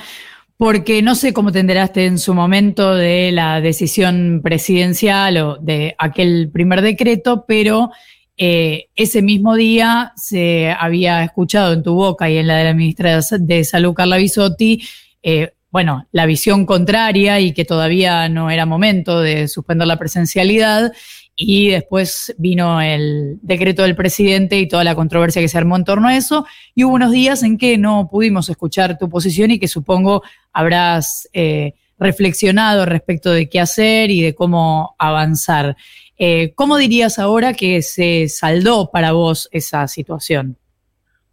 porque 0.58 1.00
no 1.00 1.14
sé 1.14 1.32
cómo 1.32 1.50
te 1.50 1.60
enteraste 1.60 2.04
en 2.04 2.18
su 2.18 2.34
momento 2.34 2.94
de 2.94 3.32
la 3.32 3.62
decisión 3.62 4.40
presidencial 4.42 5.36
o 5.38 5.56
de 5.56 5.94
aquel 5.98 6.50
primer 6.52 6.82
decreto, 6.82 7.44
pero 7.48 7.90
eh, 8.36 8.88
ese 8.94 9.22
mismo 9.22 9.54
día 9.54 10.12
se 10.16 10.70
había 10.70 11.22
escuchado 11.24 11.72
en 11.72 11.82
tu 11.82 11.94
boca 11.94 12.28
y 12.28 12.36
en 12.36 12.46
la 12.46 12.56
de 12.56 12.64
la 12.64 12.74
ministra 12.74 13.20
de 13.38 13.64
Salud, 13.64 13.94
Carla 13.94 14.18
Bisotti, 14.18 14.82
eh, 15.22 15.52
bueno, 15.70 16.06
la 16.12 16.26
visión 16.26 16.64
contraria 16.64 17.40
y 17.40 17.52
que 17.52 17.64
todavía 17.64 18.28
no 18.28 18.50
era 18.50 18.64
momento 18.64 19.20
de 19.20 19.48
suspender 19.48 19.86
la 19.86 19.98
presencialidad. 19.98 20.92
Y 21.38 21.68
después 21.68 22.34
vino 22.38 22.80
el 22.80 23.38
decreto 23.42 23.82
del 23.82 23.94
presidente 23.94 24.58
y 24.58 24.68
toda 24.68 24.84
la 24.84 24.94
controversia 24.94 25.42
que 25.42 25.48
se 25.48 25.58
armó 25.58 25.76
en 25.76 25.84
torno 25.84 26.08
a 26.08 26.16
eso. 26.16 26.46
Y 26.74 26.84
hubo 26.84 26.94
unos 26.94 27.12
días 27.12 27.42
en 27.42 27.58
que 27.58 27.76
no 27.76 28.08
pudimos 28.10 28.48
escuchar 28.48 28.96
tu 28.96 29.10
posición 29.10 29.50
y 29.50 29.58
que 29.58 29.68
supongo 29.68 30.22
habrás 30.50 31.28
eh, 31.34 31.74
reflexionado 31.98 32.86
respecto 32.86 33.30
de 33.30 33.50
qué 33.50 33.60
hacer 33.60 34.10
y 34.10 34.22
de 34.22 34.34
cómo 34.34 34.94
avanzar. 34.98 35.76
Eh, 36.18 36.54
¿Cómo 36.54 36.78
dirías 36.78 37.18
ahora 37.18 37.52
que 37.52 37.82
se 37.82 38.28
saldó 38.28 38.90
para 38.90 39.12
vos 39.12 39.48
esa 39.52 39.86
situación? 39.86 40.56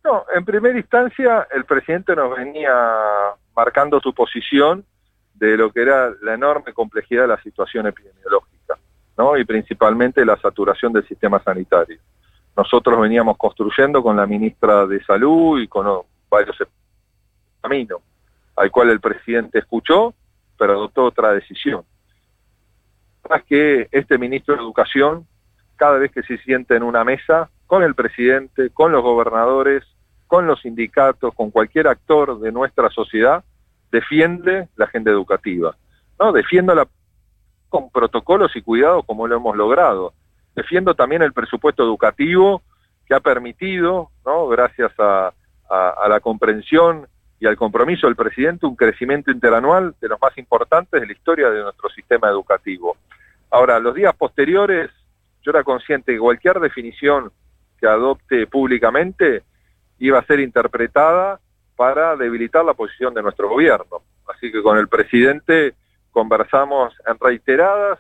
No, 0.04 0.26
en 0.36 0.44
primera 0.44 0.78
instancia 0.78 1.48
el 1.56 1.64
presidente 1.64 2.14
nos 2.16 2.36
venía 2.36 2.74
marcando 3.56 4.02
su 4.02 4.14
posición 4.14 4.86
de 5.36 5.56
lo 5.56 5.72
que 5.72 5.82
era 5.82 6.12
la 6.22 6.34
enorme 6.34 6.74
complejidad 6.74 7.22
de 7.24 7.28
la 7.30 7.42
situación 7.42 7.88
epidemiológica, 7.88 8.78
¿no? 9.18 9.38
Y 9.38 9.46
principalmente 9.46 10.26
la 10.26 10.38
saturación 10.38 10.92
del 10.92 11.08
sistema 11.08 11.42
sanitario. 11.42 12.00
Nosotros 12.56 13.00
veníamos 13.00 13.38
construyendo 13.38 14.04
con 14.04 14.18
la 14.18 14.28
ministra 14.28 14.86
de 14.86 15.02
Salud 15.06 15.62
y 15.62 15.68
con 15.68 15.88
varios 16.30 16.58
caminos, 17.62 18.02
al 18.58 18.70
cual 18.70 18.90
el 18.90 19.00
presidente 19.00 19.60
escuchó, 19.60 20.14
pero 20.58 20.74
adoptó 20.74 21.06
otra 21.06 21.32
decisión 21.32 21.86
que 23.48 23.88
este 23.92 24.18
ministro 24.18 24.56
de 24.56 24.62
Educación, 24.62 25.26
cada 25.76 25.98
vez 25.98 26.12
que 26.12 26.24
se 26.24 26.38
siente 26.40 26.76
en 26.76 26.84
una 26.84 27.04
mesa 27.04 27.50
con 27.68 27.84
el 27.84 27.96
presidente, 27.96 28.70
con 28.70 28.92
los 28.92 29.02
gobernadores, 29.02 29.84
con 30.28 30.48
los 30.48 30.62
sindicatos, 30.62 31.34
con 31.34 31.52
cualquier 31.52 31.88
actor 31.88 32.40
de 32.40 32.52
nuestra 32.52 32.90
sociedad, 32.90 33.44
defiende 33.92 34.68
la 34.76 34.86
agenda 34.86 35.12
educativa. 35.12 35.76
¿no? 36.20 36.32
Defiendo 36.32 36.88
con 37.70 37.90
protocolos 37.90 38.56
y 38.56 38.62
cuidados 38.62 39.06
como 39.06 39.28
lo 39.28 39.36
hemos 39.38 39.56
logrado. 39.56 40.14
Defiendo 40.56 40.94
también 40.94 41.22
el 41.22 41.34
presupuesto 41.34 41.84
educativo 41.84 42.62
que 43.08 43.16
ha 43.16 43.20
permitido, 43.20 44.10
¿no? 44.26 44.48
gracias 44.48 44.92
a, 45.00 45.34
a 45.70 46.08
la 46.08 46.20
comprensión 46.20 47.08
y 47.44 47.46
al 47.46 47.58
compromiso 47.58 48.08
del 48.08 48.16
presidente, 48.16 48.66
un 48.66 48.78
crecimiento 48.78 49.30
interanual 49.30 49.94
de 50.00 50.08
los 50.08 50.22
más 50.22 50.38
importantes 50.38 51.02
de 51.02 51.06
la 51.06 51.12
historia 51.12 51.50
de 51.50 51.62
nuestro 51.62 51.90
sistema 51.90 52.30
educativo. 52.30 52.96
Ahora, 53.52 53.80
los 53.80 53.94
días 53.94 54.16
posteriores, 54.16 54.90
yo 55.42 55.52
era 55.52 55.62
consciente 55.62 56.14
que 56.14 56.20
cualquier 56.20 56.62
definición 56.62 57.34
que 57.78 57.86
adopte 57.86 58.48
públicamente 58.48 59.44
iba 60.00 60.20
a 60.20 60.26
ser 60.26 60.40
interpretada 60.40 61.42
para 61.76 62.16
debilitar 62.16 62.64
la 62.64 62.76
posición 62.76 63.14
de 63.14 63.22
nuestro 63.22 63.50
gobierno. 63.50 64.04
Así 64.34 64.50
que 64.50 64.64
con 64.64 64.78
el 64.78 64.88
presidente 64.88 65.74
conversamos 66.12 66.94
en 67.06 67.20
reiteradas 67.20 68.00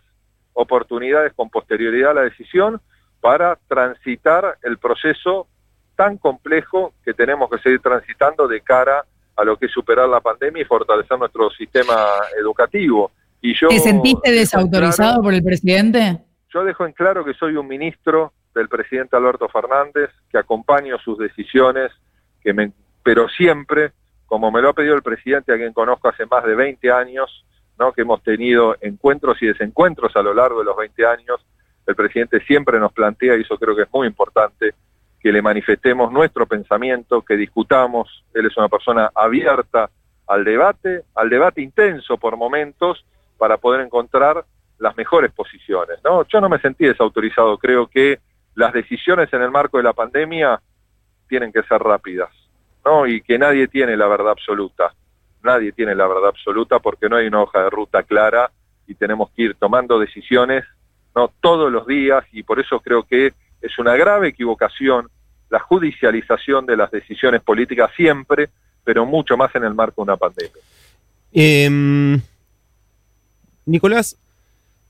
oportunidades 0.54 1.34
con 1.34 1.50
posterioridad 1.50 2.12
a 2.12 2.14
la 2.14 2.22
decisión 2.22 2.80
para 3.20 3.58
transitar 3.68 4.58
el 4.62 4.78
proceso 4.78 5.50
tan 5.98 6.18
complejo 6.18 6.94
que 7.04 7.14
tenemos 7.14 7.50
que 7.50 7.58
seguir 7.58 7.82
transitando 7.82 8.48
de 8.48 8.62
cara 8.62 9.04
a 9.36 9.44
lo 9.44 9.58
que 9.58 9.66
es 9.66 9.72
superar 9.72 10.08
la 10.08 10.22
pandemia 10.22 10.62
y 10.62 10.66
fortalecer 10.66 11.18
nuestro 11.18 11.50
sistema 11.52 11.96
educativo. 12.40 13.12
¿Te 13.42 13.80
sentiste 13.80 14.32
desautorizado 14.32 15.22
por 15.22 15.34
el 15.34 15.44
presidente? 15.44 16.20
Yo 16.54 16.64
dejo 16.64 16.86
en 16.86 16.94
claro 16.94 17.26
que 17.26 17.34
soy 17.34 17.58
un 17.58 17.68
ministro 17.68 18.32
del 18.54 18.70
presidente 18.70 19.18
Alberto 19.18 19.50
Fernández, 19.50 20.12
que 20.32 20.38
acompaño 20.38 20.98
sus 21.00 21.18
decisiones, 21.18 21.92
que 22.42 22.54
me, 22.54 22.72
pero 23.04 23.28
siempre, 23.28 23.92
como 24.26 24.52
me 24.52 24.62
lo 24.62 24.70
ha 24.70 24.74
pedido 24.74 24.96
el 24.96 25.02
presidente, 25.02 25.54
a 25.54 25.58
quien 25.58 25.74
conozco 25.74 26.08
hace 26.08 26.26
más 26.26 26.46
de 26.46 26.56
20 26.56 26.92
años, 26.92 27.46
¿no? 27.78 27.92
que 27.92 28.02
hemos 28.02 28.22
tenido 28.24 28.76
encuentros 28.82 29.42
y 29.42 29.48
desencuentros 29.48 30.16
a 30.16 30.22
lo 30.22 30.34
largo 30.34 30.60
de 30.60 30.66
los 30.66 30.78
20 30.78 31.06
años, 31.06 31.46
el 31.86 31.96
presidente 31.96 32.40
siempre 32.46 32.80
nos 32.80 32.94
plantea, 32.94 33.36
y 33.36 33.42
eso 33.42 33.58
creo 33.58 33.76
que 33.76 33.84
es 33.84 33.92
muy 33.92 34.08
importante, 34.08 34.74
que 35.24 35.32
le 35.32 35.42
manifestemos 35.42 36.12
nuestro 36.12 36.46
pensamiento, 36.46 37.22
que 37.22 37.38
discutamos. 37.38 38.26
Él 38.34 38.46
es 38.46 38.58
una 38.58 38.68
persona 38.68 39.10
abierta 39.16 39.90
al 40.28 40.44
debate, 40.44 41.04
al 41.16 41.30
debate 41.30 41.62
intenso 41.62 42.18
por 42.18 42.36
momentos, 42.36 43.06
para 43.38 43.56
poder 43.56 43.82
encontrar 43.82 44.44
las 44.80 44.98
mejores 44.98 45.32
posiciones. 45.32 45.98
¿no? 46.04 46.28
Yo 46.28 46.42
no 46.42 46.50
me 46.50 46.60
sentí 46.60 46.86
desautorizado, 46.86 47.58
creo 47.58 47.88
que 47.88 48.20
las 48.56 48.74
decisiones 48.74 49.32
en 49.34 49.42
el 49.42 49.50
marco 49.50 49.78
de 49.78 49.84
la 49.84 49.94
pandemia 49.94 50.62
tienen 51.30 51.54
que 51.54 51.64
ser 51.64 51.82
rápidas, 51.82 52.30
¿no? 52.86 53.08
Y 53.08 53.22
que 53.22 53.40
nadie 53.40 53.68
tiene 53.68 53.98
la 53.98 54.08
verdad 54.08 54.32
absoluta. 54.32 54.94
Nadie 55.42 55.72
tiene 55.72 55.96
la 55.96 56.06
verdad 56.06 56.28
absoluta 56.28 56.80
porque 56.80 57.10
no 57.10 57.16
hay 57.16 57.28
una 57.28 57.42
hoja 57.42 57.64
de 57.64 57.70
ruta 57.70 58.04
clara 58.04 58.52
y 58.88 58.96
tenemos 58.96 59.32
que 59.32 59.44
ir 59.44 59.56
tomando 59.56 59.98
decisiones 59.98 60.66
no 61.16 61.32
todos 61.42 61.72
los 61.72 61.88
días 61.88 62.26
y 62.32 62.44
por 62.44 62.60
eso 62.60 62.80
creo 62.82 63.04
que 63.04 63.34
es 63.62 63.80
una 63.80 63.96
grave 63.96 64.28
equivocación 64.28 65.08
la 65.54 65.60
judicialización 65.60 66.66
de 66.66 66.76
las 66.76 66.90
decisiones 66.90 67.42
políticas 67.44 67.92
siempre, 67.96 68.50
pero 68.84 69.06
mucho 69.06 69.38
más 69.38 69.54
en 69.54 69.64
el 69.64 69.76
marco 69.76 70.02
de 70.02 70.12
una 70.12 70.18
pandemia. 70.18 70.64
Em, 71.32 72.20
Nicolás, 73.68 74.18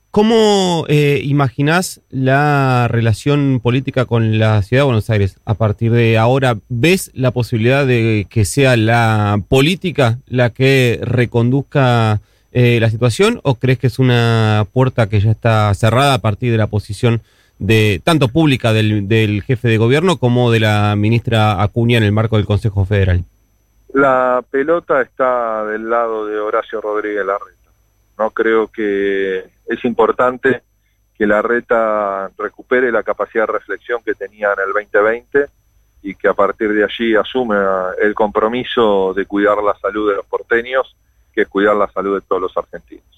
¿cómo 0.10 0.86
eh, 0.88 1.20
imaginás 1.22 2.00
la 2.10 2.88
relación 2.90 3.60
política 3.62 4.06
con 4.06 4.40
la 4.40 4.62
ciudad 4.62 4.84
de 4.84 4.86
Buenos 4.86 5.10
Aires 5.10 5.38
a 5.44 5.56
partir 5.56 5.92
de 5.92 6.18
ahora? 6.18 6.56
¿Ves 6.70 7.12
la 7.14 7.32
posibilidad 7.32 7.86
de 7.86 8.26
que 8.30 8.46
sea 8.46 8.78
la 8.78 9.42
política 9.50 10.20
la 10.28 10.52
que 10.52 10.98
reconduzca 11.02 12.22
eh, 12.54 12.80
la 12.80 12.90
situación 12.90 13.42
o 13.44 13.56
crees 13.56 13.80
que 13.80 13.88
es 13.88 14.00
una 14.00 14.66
puerta 14.72 15.10
que 15.10 15.20
ya 15.20 15.32
está 15.32 15.74
cerrada 15.74 16.14
a 16.14 16.20
partir 16.20 16.54
de 16.54 16.58
la 16.58 16.68
posición 16.68 17.22
de 17.60 18.02
tanto 18.04 18.28
pública 18.28 18.74
del, 18.74 19.08
del 19.08 19.44
jefe 19.44 19.68
de 19.68 19.78
gobierno 19.78 20.18
como 20.18 20.52
de 20.52 20.60
la 20.60 20.96
ministra 20.96 21.62
Acuña 21.62 21.98
en 21.98 22.04
el 22.04 22.12
marco 22.12 22.38
del 22.38 22.46
Consejo 22.46 22.86
Federal? 22.86 23.24
La 23.94 24.44
pelota 24.50 25.02
está 25.02 25.66
del 25.66 25.90
lado 25.90 26.26
de 26.26 26.40
Horacio 26.40 26.82
Rodríguez 26.82 27.26
Larreta. 27.26 27.70
No 28.18 28.32
creo 28.32 28.68
que 28.68 29.46
es 29.68 29.86
importante 29.86 30.62
que 31.18 31.28
Larreta 31.28 32.30
recupere 32.38 32.92
la 32.92 33.04
capacidad 33.04 33.46
de 33.46 33.54
reflexión 33.54 34.02
que 34.04 34.16
tenía 34.16 34.52
en 34.54 34.68
el 34.68 34.74
2020 34.74 35.46
y 36.02 36.16
que 36.16 36.28
a 36.28 36.34
partir 36.34 36.74
de 36.74 36.84
allí 36.84 37.16
asume 37.16 37.56
el 38.02 38.14
compromiso 38.14 39.14
de 39.14 39.26
cuidar 39.26 39.62
la 39.64 39.76
salud 39.76 40.10
de 40.10 40.18
los 40.18 40.26
porteños, 40.26 40.96
que 41.34 41.44
es 41.44 41.48
cuidar 41.48 41.76
la 41.76 41.88
salud 41.88 42.20
de 42.20 42.26
todos 42.28 42.42
los 42.42 42.58
argentinos. 42.58 43.13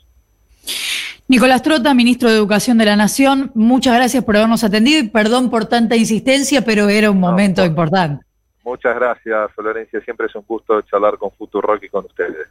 Nicolás 1.27 1.63
Trota, 1.63 1.93
ministro 1.93 2.29
de 2.29 2.35
Educación 2.35 2.77
de 2.77 2.85
la 2.85 2.95
Nación, 2.95 3.51
muchas 3.55 3.95
gracias 3.95 4.23
por 4.23 4.37
habernos 4.37 4.63
atendido 4.63 4.99
y 4.99 5.07
perdón 5.07 5.49
por 5.49 5.65
tanta 5.65 5.95
insistencia, 5.95 6.61
pero 6.61 6.87
era 6.87 7.09
un 7.09 7.19
momento 7.19 7.65
importante. 7.65 8.23
Muchas 8.63 8.95
gracias, 8.95 9.51
Florencia. 9.55 10.01
Siempre 10.01 10.27
es 10.27 10.35
un 10.35 10.43
gusto 10.47 10.81
charlar 10.83 11.17
con 11.17 11.31
Futurock 11.31 11.83
y 11.83 11.89
con 11.89 12.05
ustedes. 12.05 12.47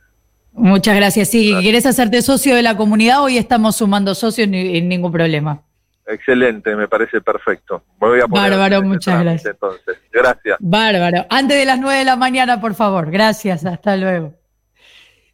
Muchas 0.53 0.95
gracias. 0.97 1.29
Sí, 1.29 1.55
si 1.55 1.63
quieres 1.63 1.87
hacerte 1.87 2.23
socio 2.23 2.55
de 2.55 2.63
la 2.63 2.77
comunidad, 2.77 3.23
hoy 3.23 3.39
estamos 3.39 3.77
sumando 3.77 4.15
socios 4.15 4.49
sin 4.49 4.89
ningún 4.89 5.13
problema. 5.13 5.63
Excelente, 6.07 6.77
me 6.77 6.87
parece 6.87 7.21
perfecto. 7.21 7.83
Me 8.01 8.09
voy 8.09 8.21
a 8.21 8.27
poner 8.29 8.51
Bárbaro, 8.51 8.83
muchas 8.83 9.23
gracias. 9.23 9.55
Entonces, 9.55 9.99
gracias. 10.13 10.57
Bárbaro. 10.61 11.27
Antes 11.31 11.59
de 11.59 11.65
las 11.65 11.79
9 11.79 11.99
de 11.99 12.05
la 12.05 12.17
mañana, 12.17 12.61
por 12.61 12.75
favor. 12.75 13.11
Gracias, 13.11 13.65
hasta 13.65 13.97
luego. 13.97 14.35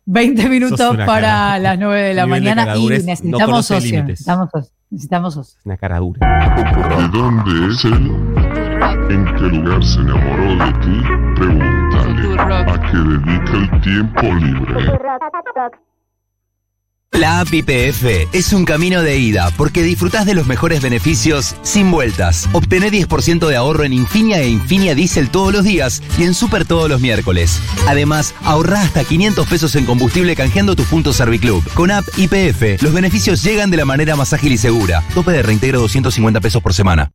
20 0.06 0.48
minutos 0.48 0.96
para 1.06 1.58
las 1.58 1.78
9 1.78 2.00
de 2.00 2.14
la 2.14 2.26
mañana 2.26 2.76
y 2.76 2.86
necesitamos 2.88 3.66
socios. 3.66 4.04
Necesitamos 4.04 4.50
socios. 4.50 4.72
Necesitamos 4.90 5.34
socios. 5.34 5.58
Una 5.64 5.76
cara 5.76 5.98
dura. 5.98 6.20
¿Y 6.98 7.16
dónde 7.16 7.72
es 7.72 7.84
él? 7.84 8.10
¿En 9.10 9.24
qué 9.36 9.42
lugar 9.56 9.84
se 9.84 10.00
enamoró 10.00 10.64
de 10.64 10.72
ti? 10.80 11.02
Pregúntale. 11.36 12.72
¿A 12.72 12.80
qué 12.80 12.96
dedica 12.96 13.56
el 13.56 13.80
tiempo 13.82 14.22
libre? 14.22 14.98
La 17.18 17.40
app 17.40 17.52
IPF 17.52 18.32
es 18.32 18.52
un 18.52 18.64
camino 18.64 19.02
de 19.02 19.18
ida 19.18 19.50
porque 19.56 19.82
disfrutás 19.82 20.26
de 20.26 20.34
los 20.34 20.46
mejores 20.46 20.80
beneficios 20.80 21.56
sin 21.62 21.90
vueltas. 21.90 22.48
Obtené 22.52 22.90
10% 22.90 23.48
de 23.48 23.56
ahorro 23.56 23.82
en 23.82 23.92
Infinia 23.92 24.40
e 24.40 24.48
Infinia 24.48 24.94
Diesel 24.94 25.28
todos 25.28 25.52
los 25.52 25.64
días 25.64 26.02
y 26.18 26.22
en 26.22 26.34
Super 26.34 26.64
todos 26.64 26.88
los 26.88 27.00
miércoles. 27.00 27.60
Además, 27.88 28.32
ahorrá 28.44 28.82
hasta 28.82 29.02
500 29.02 29.46
pesos 29.48 29.74
en 29.74 29.86
combustible 29.86 30.36
canjeando 30.36 30.76
tus 30.76 30.86
puntos 30.86 31.16
Serviclub. 31.16 31.64
Con 31.74 31.90
app 31.90 32.06
IPF, 32.16 32.80
los 32.80 32.92
beneficios 32.92 33.42
llegan 33.42 33.70
de 33.70 33.78
la 33.78 33.84
manera 33.84 34.14
más 34.14 34.32
ágil 34.32 34.52
y 34.52 34.58
segura. 34.58 35.02
Tope 35.12 35.32
de 35.32 35.42
reintegro 35.42 35.80
250 35.80 36.40
pesos 36.40 36.62
por 36.62 36.74
semana. 36.74 37.10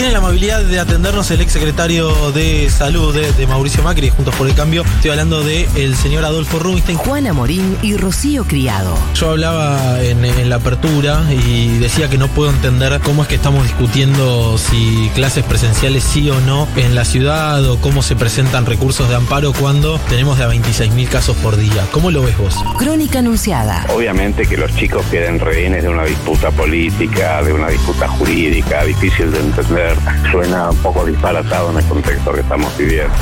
Tiene 0.00 0.14
la 0.14 0.18
amabilidad 0.20 0.62
de 0.62 0.80
atendernos 0.80 1.30
el 1.30 1.42
ex 1.42 1.52
secretario 1.52 2.32
de 2.32 2.70
Salud 2.70 3.14
de, 3.14 3.46
Mauricio 3.46 3.82
Macri, 3.82 4.08
Juntos 4.08 4.34
por 4.34 4.48
el 4.48 4.54
Cambio. 4.54 4.82
Estoy 4.82 5.10
hablando 5.10 5.44
del 5.44 5.68
el 5.76 5.94
señor 5.94 6.24
Adolfo 6.24 6.58
Rubinstein. 6.58 6.96
Juana 6.96 7.34
Morín 7.34 7.76
y 7.82 7.98
Rocío 7.98 8.44
Criado. 8.44 8.96
Yo 9.14 9.28
hablaba 9.28 10.02
en, 10.02 10.48
la 10.48 10.56
apertura 10.56 11.22
y 11.30 11.76
decía 11.76 12.08
que 12.08 12.16
no 12.16 12.28
puedo 12.28 12.48
entender 12.48 12.98
cómo 13.04 13.24
es 13.24 13.28
que 13.28 13.34
estamos 13.34 13.64
discutiendo 13.64 14.56
si 14.56 15.10
clases 15.14 15.44
presenciales 15.44 16.02
sí 16.02 16.30
o 16.30 16.40
no 16.40 16.66
en 16.76 16.94
la 16.94 17.04
ciudad 17.04 17.62
o 17.66 17.78
cómo 17.78 18.00
se 18.02 18.16
presentan 18.16 18.64
recursos 18.64 19.06
de 19.06 19.16
amparo 19.16 19.52
cuando 19.52 19.98
tenemos 20.08 20.38
de 20.38 20.44
a 20.44 20.46
26 20.46 20.92
mil 20.92 21.10
casos 21.10 21.36
por 21.36 21.58
día. 21.58 21.86
¿Cómo 21.92 22.10
lo 22.10 22.22
ves 22.22 22.38
vos? 22.38 22.54
Crónica 22.78 23.18
anunciada. 23.18 23.84
Obviamente 23.94 24.46
que 24.46 24.56
los 24.56 24.74
chicos 24.74 25.04
queden 25.10 25.38
rehenes 25.38 25.82
de 25.82 25.90
una 25.90 26.06
disputa 26.06 26.50
política, 26.50 27.42
de 27.42 27.52
una 27.52 27.68
disputa 27.68 28.08
jurídica, 28.08 28.82
difícil 28.84 29.30
de 29.30 29.40
entender 29.40 29.89
suena 30.30 30.70
un 30.70 30.76
poco 30.78 31.04
disparatado 31.04 31.70
en 31.70 31.78
el 31.78 31.84
contexto 31.84 32.32
que 32.32 32.40
estamos 32.40 32.76
viviendo. 32.76 33.14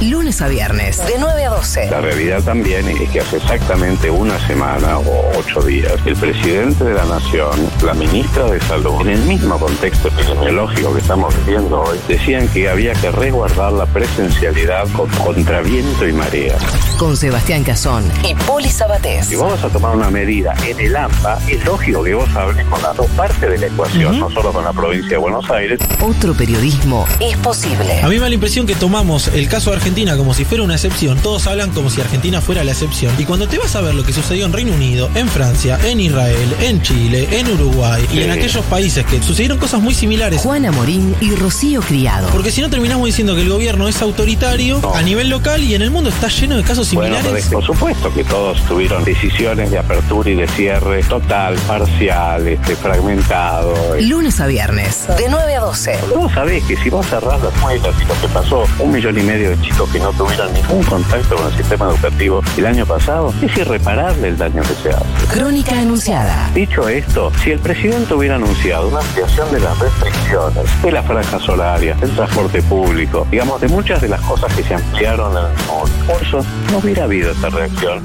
Lunes 0.00 0.42
a 0.42 0.48
viernes, 0.48 0.98
de 1.06 1.14
9 1.18 1.44
a 1.44 1.50
12. 1.50 1.90
La 1.90 2.00
realidad 2.00 2.42
también 2.42 2.88
es 2.88 3.08
que 3.10 3.20
hace 3.20 3.36
exactamente 3.36 4.10
una 4.10 4.36
semana 4.48 4.98
o 4.98 5.38
ocho 5.38 5.62
días, 5.62 5.94
el 6.04 6.16
presidente 6.16 6.84
de 6.84 6.94
la 6.94 7.04
Nación, 7.04 7.70
la 7.84 7.94
ministra 7.94 8.46
de 8.46 8.60
Salud, 8.62 9.00
en 9.02 9.10
el 9.10 9.20
mismo 9.20 9.58
contexto 9.58 10.08
epidemiológico 10.08 10.92
que 10.92 11.00
estamos 11.00 11.34
viviendo 11.44 11.82
hoy, 11.82 11.98
decían 12.08 12.48
que 12.48 12.68
había 12.68 12.94
que 12.94 13.12
resguardar 13.12 13.72
la 13.72 13.86
presencialidad 13.86 14.88
contra 15.22 15.60
viento 15.60 16.08
y 16.08 16.12
marea. 16.12 16.56
Con 16.98 17.16
Sebastián 17.16 17.62
Cazón 17.62 18.04
y 18.24 18.34
Poli 18.34 18.68
Sabatés. 18.68 19.26
Si 19.26 19.36
vas 19.36 19.62
a 19.62 19.68
tomar 19.68 19.94
una 19.94 20.10
medida 20.10 20.54
en 20.66 20.80
el 20.80 20.96
AMPA, 20.96 21.38
es 21.48 21.64
lógico 21.64 22.02
que 22.02 22.14
vos 22.14 22.28
hables 22.34 22.66
con 22.66 22.82
las 22.82 22.96
dos 22.96 23.06
partes 23.10 23.40
de 23.40 23.58
la 23.58 23.66
ecuación, 23.66 24.18
no 24.18 24.30
solo 24.30 24.52
con 24.52 24.64
la 24.64 24.72
provincia 24.72 25.10
de 25.10 25.16
Buenos 25.18 25.48
Aires, 25.50 25.78
otro 26.02 26.34
periodismo 26.34 27.06
es 27.20 27.36
posible. 27.38 28.00
A 28.02 28.08
mí 28.08 28.16
me 28.16 28.20
da 28.20 28.28
la 28.28 28.34
impresión 28.34 28.66
que 28.66 28.74
tomamos 28.74 29.28
el 29.28 29.48
caso 29.48 29.70
de 29.70 29.76
Argentina 29.76 30.16
como 30.16 30.34
si 30.34 30.44
fuera 30.44 30.64
una 30.64 30.74
excepción. 30.74 31.18
Todos 31.18 31.46
hablan 31.46 31.70
como 31.70 31.90
si 31.90 32.00
Argentina 32.00 32.40
fuera 32.40 32.64
la 32.64 32.72
excepción. 32.72 33.14
Y 33.18 33.24
cuando 33.24 33.46
te 33.46 33.58
vas 33.58 33.74
a 33.76 33.80
ver 33.80 33.94
lo 33.94 34.04
que 34.04 34.12
sucedió 34.12 34.46
en 34.46 34.52
Reino 34.52 34.72
Unido, 34.72 35.10
en 35.14 35.28
Francia, 35.28 35.78
en 35.84 36.00
Israel, 36.00 36.56
en 36.60 36.82
Chile, 36.82 37.28
en 37.30 37.48
Uruguay 37.50 38.04
y 38.12 38.20
en 38.20 38.30
aquellos 38.30 38.64
países 38.64 39.06
que 39.06 39.22
sucedieron 39.22 39.58
cosas 39.58 39.80
muy 39.80 39.94
similares. 39.94 40.40
Juana 40.40 40.72
Morín 40.72 41.14
y 41.20 41.34
Rocío 41.34 41.80
Criado. 41.80 42.28
Porque 42.30 42.50
si 42.50 42.60
no 42.60 42.70
terminamos 42.70 43.06
diciendo 43.06 43.34
que 43.34 43.42
el 43.42 43.48
gobierno 43.48 43.88
es 43.88 44.02
autoritario 44.02 44.80
a 44.94 45.02
nivel 45.02 45.28
local 45.28 45.62
y 45.62 45.74
en 45.74 45.82
el 45.82 45.90
mundo 45.90 46.10
está 46.10 46.28
lleno 46.28 46.56
de 46.56 46.64
casos 46.64 46.88
similares. 46.88 47.46
por 47.46 47.64
supuesto 47.64 48.12
que 48.12 48.24
todos 48.24 48.60
tuvieron 48.66 49.04
decisiones 49.04 49.70
de 49.70 49.78
apertura 49.78 50.30
y 50.30 50.34
de 50.34 50.48
cierre 50.48 51.02
total, 51.04 51.54
parcial, 51.66 52.48
este, 52.48 52.76
fragmentado. 52.76 53.74
Lunes 54.00 54.40
a 54.40 54.46
viernes, 54.46 55.06
de 55.16 55.28
9 55.28 55.56
a 55.56 55.60
12. 55.60 55.81
Vos 56.14 56.30
sabés 56.32 56.62
que 56.64 56.76
si 56.76 56.90
vos 56.90 57.04
cerrás 57.06 57.42
las 57.42 57.52
escuelas 57.52 57.94
y 58.00 58.04
lo 58.04 58.14
que 58.20 58.28
pasó, 58.32 58.64
un 58.78 58.92
millón 58.92 59.18
y 59.18 59.22
medio 59.22 59.50
de 59.50 59.60
chicos 59.60 59.90
que 59.90 59.98
no 59.98 60.12
tuvieran 60.12 60.52
ningún 60.52 60.82
contacto 60.84 61.34
con 61.34 61.46
el 61.46 61.56
sistema 61.56 61.86
educativo 61.86 62.40
el 62.56 62.66
año 62.66 62.86
pasado, 62.86 63.34
es 63.42 63.56
irreparable 63.56 64.28
el 64.28 64.38
daño 64.38 64.62
que 64.62 64.74
se 64.74 64.90
hace. 64.90 65.04
Crónica 65.32 65.76
anunciada. 65.76 66.50
Dicho 66.54 66.88
esto, 66.88 67.32
si 67.42 67.50
el 67.50 67.58
presidente 67.58 68.14
hubiera 68.14 68.36
anunciado 68.36 68.88
una 68.88 69.00
ampliación 69.00 69.50
de 69.50 69.58
las 69.58 69.76
restricciones, 69.76 70.82
de 70.82 70.92
las 70.92 71.04
franjas 71.04 71.48
horarias, 71.48 72.00
del 72.00 72.10
transporte 72.12 72.62
público, 72.62 73.26
digamos, 73.28 73.60
de 73.60 73.66
muchas 73.66 74.00
de 74.00 74.08
las 74.08 74.20
cosas 74.20 74.54
que 74.54 74.62
se 74.62 74.74
ampliaron 74.74 75.32
en 75.32 75.44
el 75.46 75.66
mundo, 75.66 75.90
por 76.06 76.22
eso 76.22 76.44
no 76.70 76.78
hubiera 76.78 77.04
habido 77.04 77.32
esta 77.32 77.48
reacción. 77.48 78.02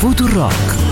Futurock 0.00 0.85